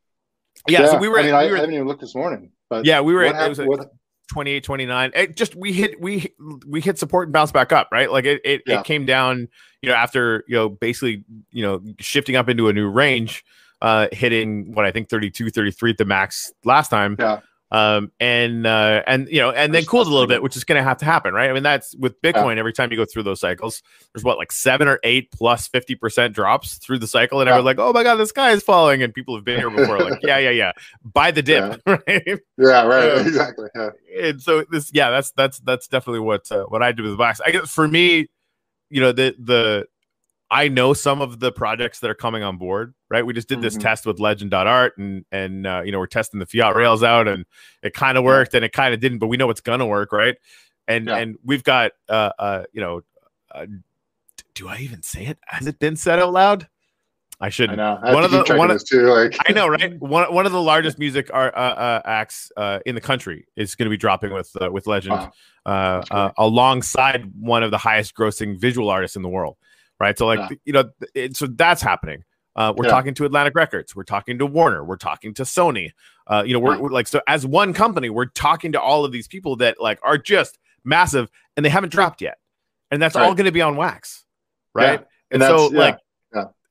[0.67, 1.19] Yeah, yeah, so we were.
[1.19, 2.51] I mean, we I, were, I haven't even looked this morning.
[2.69, 3.23] But yeah, we were.
[3.25, 3.89] At, it was what,
[4.31, 5.11] 28, 29.
[5.13, 6.33] It just we hit we
[6.67, 8.11] we hit support and bounced back up, right?
[8.11, 8.79] Like it it, yeah.
[8.79, 9.49] it came down,
[9.81, 13.43] you know, after you know basically you know shifting up into a new range,
[13.81, 17.15] uh, hitting what I think 32, 33 at the max last time.
[17.19, 17.41] Yeah
[17.73, 20.77] um, and uh, and you know, and then cooled a little bit, which is going
[20.77, 21.49] to have to happen, right?
[21.49, 22.53] I mean, that's with Bitcoin.
[22.53, 22.59] Yeah.
[22.59, 23.81] Every time you go through those cycles,
[24.13, 27.53] there's what like seven or eight plus fifty percent drops through the cycle, and yeah.
[27.55, 29.99] everyone's like, "Oh my god, the sky is falling," and people have been here before,
[29.99, 30.71] like, "Yeah, yeah, yeah,
[31.03, 31.97] buy the dip," yeah.
[32.07, 32.39] right?
[32.59, 33.69] Yeah, right, um, exactly.
[33.75, 33.89] Yeah.
[34.21, 37.17] And so this, yeah, that's that's that's definitely what uh, what I do with the
[37.17, 37.41] box.
[37.43, 38.27] I guess for me,
[38.91, 39.87] you know, the the
[40.53, 43.25] I know some of the projects that are coming on board, right?
[43.25, 43.81] We just did this mm-hmm.
[43.81, 47.43] test with legend.art and and uh, you know, we're testing the fiat rails out and
[47.81, 50.11] it kind of worked and it kind of didn't, but we know it's gonna work,
[50.11, 50.35] right?
[50.87, 51.17] And yeah.
[51.17, 53.01] and we've got uh uh you know
[53.51, 53.65] uh,
[54.53, 55.39] do I even say it?
[55.47, 56.67] Has it been said out loud?
[57.41, 57.79] I shouldn't.
[57.79, 57.99] I know.
[58.03, 59.35] I one of the one of, too, like.
[59.49, 59.99] I know, right?
[59.99, 63.73] One one of the largest music art, uh, uh, acts uh, in the country is
[63.73, 65.31] going to be dropping with uh, with Legend, wow.
[65.65, 69.57] Uh, uh, alongside one of the highest grossing visual artists in the world
[70.03, 70.17] right?
[70.17, 70.57] So like yeah.
[70.65, 72.23] you know, it, so that's happening.
[72.55, 72.91] Uh, we're yeah.
[72.91, 73.95] talking to Atlantic Records.
[73.95, 74.83] We're talking to Warner.
[74.83, 75.91] We're talking to Sony.
[76.27, 79.11] Uh, you know, we're, we're, like so as one company, we're talking to all of
[79.11, 82.37] these people that like are just massive and they haven't dropped yet,
[82.91, 83.25] and that's right.
[83.25, 84.25] all going to be on wax,
[84.75, 84.99] right?
[84.99, 85.05] Yeah.
[85.31, 85.97] And, and so like,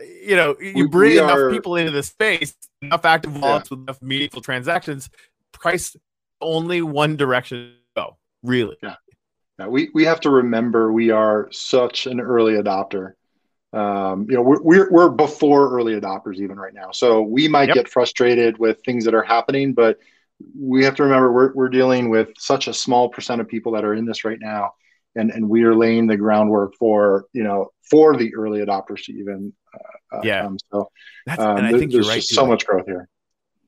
[0.01, 1.51] you know, you bring enough are...
[1.51, 5.11] people into the space, enough active wallets with enough meaningful transactions,
[5.53, 5.97] price
[6.41, 8.19] only one direction go.
[8.43, 8.97] Really, yeah.
[9.59, 9.67] yeah.
[9.67, 13.15] We we have to remember we are such an early adopter
[13.73, 17.69] um, you know we're, we're, we're before early adopters even right now so we might
[17.69, 17.77] yep.
[17.77, 19.99] get frustrated with things that are happening but
[20.59, 23.85] we have to remember we're, we're dealing with such a small percent of people that
[23.85, 24.73] are in this right now
[25.15, 29.13] and and we are laying the groundwork for you know for the early adopters to
[29.13, 29.53] even
[30.13, 30.59] uh, yeah come.
[30.71, 30.91] so
[31.39, 33.09] um, and I think there's right, just so much growth here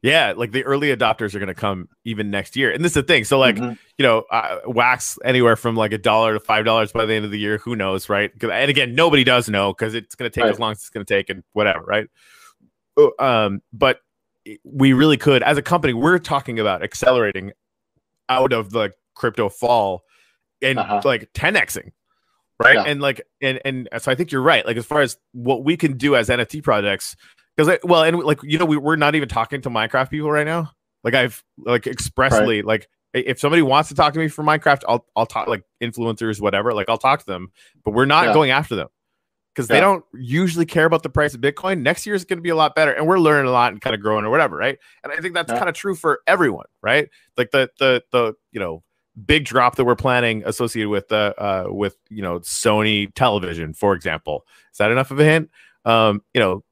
[0.05, 2.97] yeah, like the early adopters are going to come even next year, and this is
[2.97, 3.25] the thing.
[3.25, 3.73] So, like, mm-hmm.
[3.97, 7.25] you know, uh, wax anywhere from like a dollar to five dollars by the end
[7.25, 7.57] of the year.
[7.57, 8.31] Who knows, right?
[8.43, 10.53] And again, nobody does know because it's going to take right.
[10.53, 12.07] as long as it's going to take, and whatever, right?
[12.99, 14.01] Oh, um, but
[14.63, 17.53] we really could, as a company, we're talking about accelerating
[18.29, 20.05] out of the crypto fall
[20.61, 21.01] and uh-huh.
[21.03, 21.93] like 10xing
[22.63, 22.85] right yeah.
[22.85, 25.77] and like and and so i think you're right like as far as what we
[25.77, 27.17] can do as nft projects
[27.57, 30.47] because well and like you know we, we're not even talking to minecraft people right
[30.47, 30.71] now
[31.03, 32.65] like i've like expressly right.
[32.65, 36.41] like if somebody wants to talk to me for minecraft i'll i'll talk like influencers
[36.41, 37.51] whatever like i'll talk to them
[37.85, 38.33] but we're not yeah.
[38.33, 38.89] going after them
[39.55, 39.77] because yeah.
[39.77, 42.51] they don't usually care about the price of bitcoin next year is going to be
[42.51, 44.79] a lot better and we're learning a lot and kind of growing or whatever right
[45.03, 45.59] and i think that's yeah.
[45.59, 48.83] kind of true for everyone right like the the the you know
[49.27, 53.95] big drop that we're planning associated with the uh with you know sony television for
[53.95, 55.49] example is that enough of a hint
[55.85, 56.65] um you know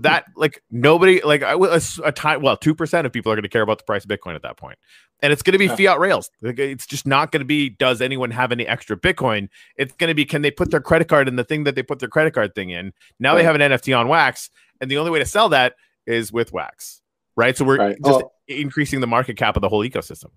[0.00, 3.48] that like nobody like a, a time well two percent of people are going to
[3.48, 4.78] care about the price of Bitcoin at that point,
[5.20, 5.74] and it's going to be yeah.
[5.74, 6.30] fiat rails.
[6.42, 7.70] Like, it's just not going to be.
[7.70, 9.48] Does anyone have any extra Bitcoin?
[9.76, 11.82] It's going to be can they put their credit card in the thing that they
[11.82, 12.92] put their credit card thing in?
[13.18, 13.38] Now right.
[13.38, 15.74] they have an NFT on Wax, and the only way to sell that
[16.06, 17.02] is with Wax,
[17.36, 17.56] right?
[17.56, 17.96] So we're right.
[18.04, 20.30] just increasing the market cap of the whole ecosystem.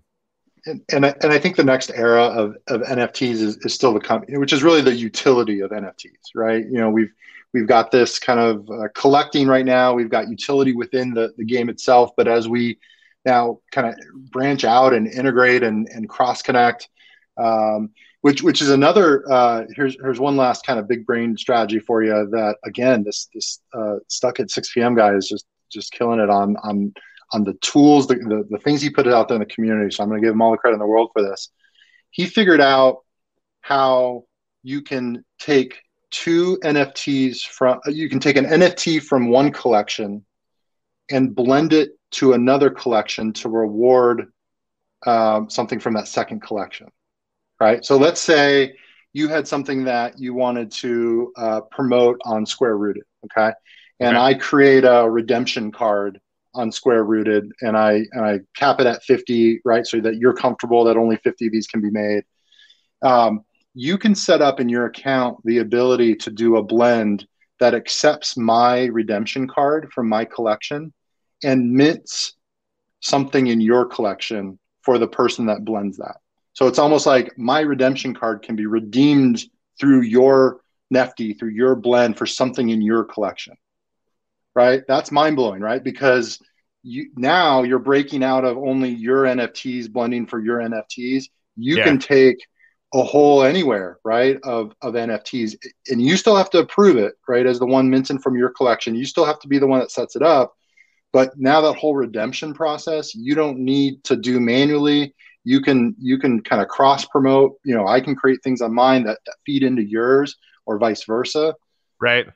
[0.66, 3.94] And and I, and I think the next era of, of NFTs is, is still
[3.94, 6.64] the company, which is really the utility of NFTs, right?
[6.66, 7.12] You know, we've
[7.54, 9.94] we've got this kind of uh, collecting right now.
[9.94, 12.12] We've got utility within the, the game itself.
[12.16, 12.80] But as we
[13.26, 13.96] now kind of
[14.32, 16.90] branch out and integrate and, and cross connect,
[17.38, 17.92] um,
[18.22, 22.04] which which is another uh, here's here's one last kind of big brain strategy for
[22.04, 24.96] you that again this this uh, stuck at 6 p.m.
[24.96, 26.94] guy is just just killing it on on
[27.34, 29.90] on the tools the, the, the things he put out there in the community.
[29.94, 31.50] So I'm going to give him all the credit in the world for this.
[32.12, 33.00] He figured out
[33.62, 34.26] how
[34.64, 35.80] you can take
[36.12, 40.24] two NFTs from, you can take an NFT from one collection
[41.10, 44.32] and blend it to another collection to reward
[45.06, 46.88] um, something from that second collection,
[47.60, 47.84] right?
[47.84, 48.76] So let's say
[49.14, 53.04] you had something that you wanted to uh, promote on Square Rooted.
[53.26, 53.52] Okay.
[54.00, 54.26] And okay.
[54.26, 56.20] I create a redemption card
[56.54, 59.86] on Square Rooted and I, and I cap it at 50, right?
[59.86, 62.24] So that you're comfortable that only 50 of these can be made.
[63.02, 67.26] Um, you can set up in your account the ability to do a blend
[67.60, 70.92] that accepts my redemption card from my collection
[71.44, 72.34] and mints
[73.00, 76.18] something in your collection for the person that blends that.
[76.54, 79.44] So it's almost like my redemption card can be redeemed
[79.80, 80.62] through your
[80.94, 83.56] Nefty, through your blend for something in your collection.
[84.54, 84.82] Right?
[84.88, 85.82] That's mind blowing, right?
[85.82, 86.40] Because
[86.84, 91.26] you now you're breaking out of only your NFTs blending for your NFTs.
[91.56, 91.84] You yeah.
[91.86, 92.46] can take
[92.94, 95.56] a whole anywhere, right, of of NFTs,
[95.88, 98.96] and you still have to approve it, right, as the one minted from your collection.
[98.96, 100.56] You still have to be the one that sets it up.
[101.14, 105.14] But now that whole redemption process, you don't need to do manually.
[105.44, 107.56] You can you can kind of cross promote.
[107.64, 110.36] You know, I can create things on mine that, that feed into yours,
[110.66, 111.56] or vice versa.
[112.00, 112.28] Right.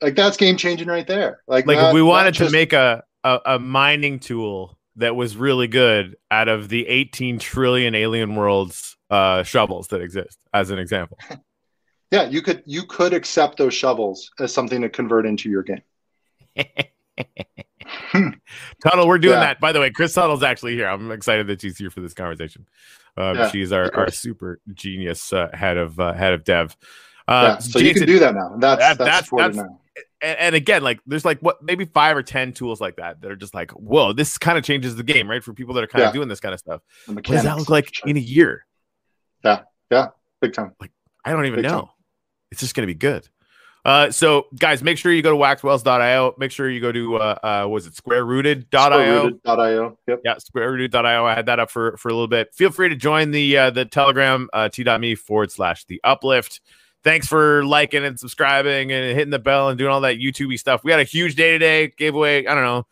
[0.00, 1.42] Like that's game changing right there.
[1.46, 5.36] Like like if we wanted just, to make a, a a mining tool that was
[5.36, 10.78] really good out of the 18 trillion alien worlds uh, shovels that exist, as an
[10.78, 11.18] example.
[12.10, 15.82] yeah, you could you could accept those shovels as something to convert into your game.
[18.82, 19.40] Tuttle, we're doing yeah.
[19.40, 19.60] that.
[19.60, 20.86] By the way, Chris Tuttle's actually here.
[20.86, 22.66] I'm excited that she's here for this conversation.
[23.16, 26.76] Um, yeah, she's our, our super genius uh, head of uh, head of dev.
[27.26, 28.56] Uh, yeah, so Jason, you can do that now.
[28.58, 29.79] That's that, that's, that's, that's now.
[30.22, 33.30] And, and, again, like there's like what maybe five or ten tools like that that
[33.30, 35.42] are just like, whoa, this kind of changes the game, right?
[35.42, 36.82] For people that are kind of doing this kind of stuff.
[37.06, 38.66] What does that look like in a year?
[39.44, 40.08] Yeah, yeah,
[40.40, 40.72] big time.
[40.80, 40.92] Like
[41.24, 41.80] I don't even big know.
[41.80, 41.88] Time.
[42.50, 43.28] It's just gonna be good.
[43.84, 46.34] Uh, so guys, make sure you go to waxwhales.io.
[46.36, 49.30] Make sure you go to uh, uh was it squarerooted.io?
[49.30, 49.98] Squarerooted.io.
[50.06, 50.20] Yep.
[50.24, 51.24] Yeah, squarerooted.io.
[51.24, 52.54] I had that up for for a little bit.
[52.54, 56.60] Feel free to join the uh the Telegram uh t.me forward slash the uplift.
[57.02, 60.84] Thanks for liking and subscribing and hitting the bell and doing all that YouTubey stuff.
[60.84, 61.92] We had a huge day today.
[61.96, 62.86] Gave away, I don't know,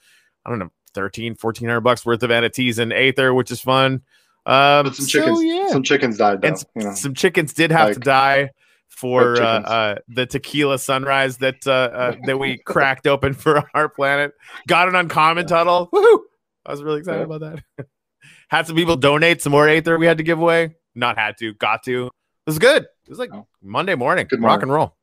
[0.47, 4.03] I don't know, 13, 1400 bucks worth of NFTs and Aether, which is fun.
[4.47, 5.69] Um, some chickens, so, yeah.
[5.69, 6.41] some chickens died.
[6.41, 6.95] Though, and you know?
[6.95, 8.51] some chickens did have like, to die
[8.89, 14.33] for uh, uh, the tequila sunrise that uh, uh that we cracked open for R-Planet.
[14.67, 15.89] Got an uncommon Tuttle.
[15.93, 16.21] Woohoo!
[16.65, 17.37] I was really excited yeah.
[17.37, 17.41] about
[17.77, 17.87] that.
[18.49, 20.77] had some people donate some more Aether we had to give away.
[20.95, 22.07] Not had to, got to.
[22.07, 22.13] It
[22.47, 22.87] was good.
[23.09, 23.47] It was like oh.
[23.63, 24.27] Monday morning.
[24.29, 24.55] Good morning.
[24.55, 24.95] rock and roll.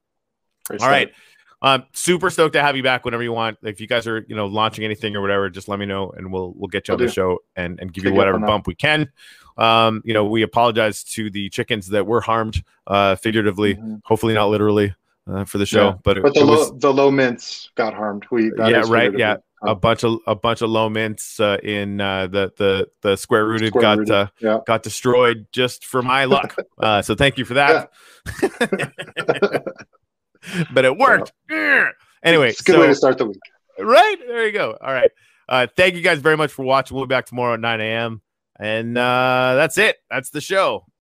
[0.79, 1.11] All right.
[1.63, 3.57] Um, super stoked to have you back whenever you want.
[3.63, 6.31] If you guys are, you know, launching anything or whatever, just let me know and
[6.31, 7.07] we'll we'll get you I'll on do.
[7.07, 9.11] the show and and give Take you whatever bump we can.
[9.57, 13.95] Um, you know, we apologize to the chickens that were harmed, uh, figuratively, mm-hmm.
[14.03, 14.93] hopefully not literally,
[15.27, 15.87] uh, for the show.
[15.87, 15.95] Yeah.
[16.03, 18.27] But, but the was, low, the low mints got harmed.
[18.29, 22.27] We yeah right yeah a bunch of a bunch of low mints uh, in uh,
[22.27, 24.13] the the the square rooted got rooted.
[24.13, 24.59] Uh, yeah.
[24.65, 26.55] got destroyed just for my luck.
[26.77, 27.89] Uh, so thank you for that.
[30.73, 31.31] but it worked.
[31.49, 31.87] Yeah.
[32.21, 33.39] Anyway, it's a good so, way to start the week.
[33.79, 34.77] Right there you go.
[34.81, 35.09] All right.
[35.47, 36.95] Uh, thank you guys very much for watching.
[36.95, 38.21] We'll be back tomorrow at 9 a.m.
[38.59, 39.97] And uh, that's it.
[40.09, 40.85] That's the show.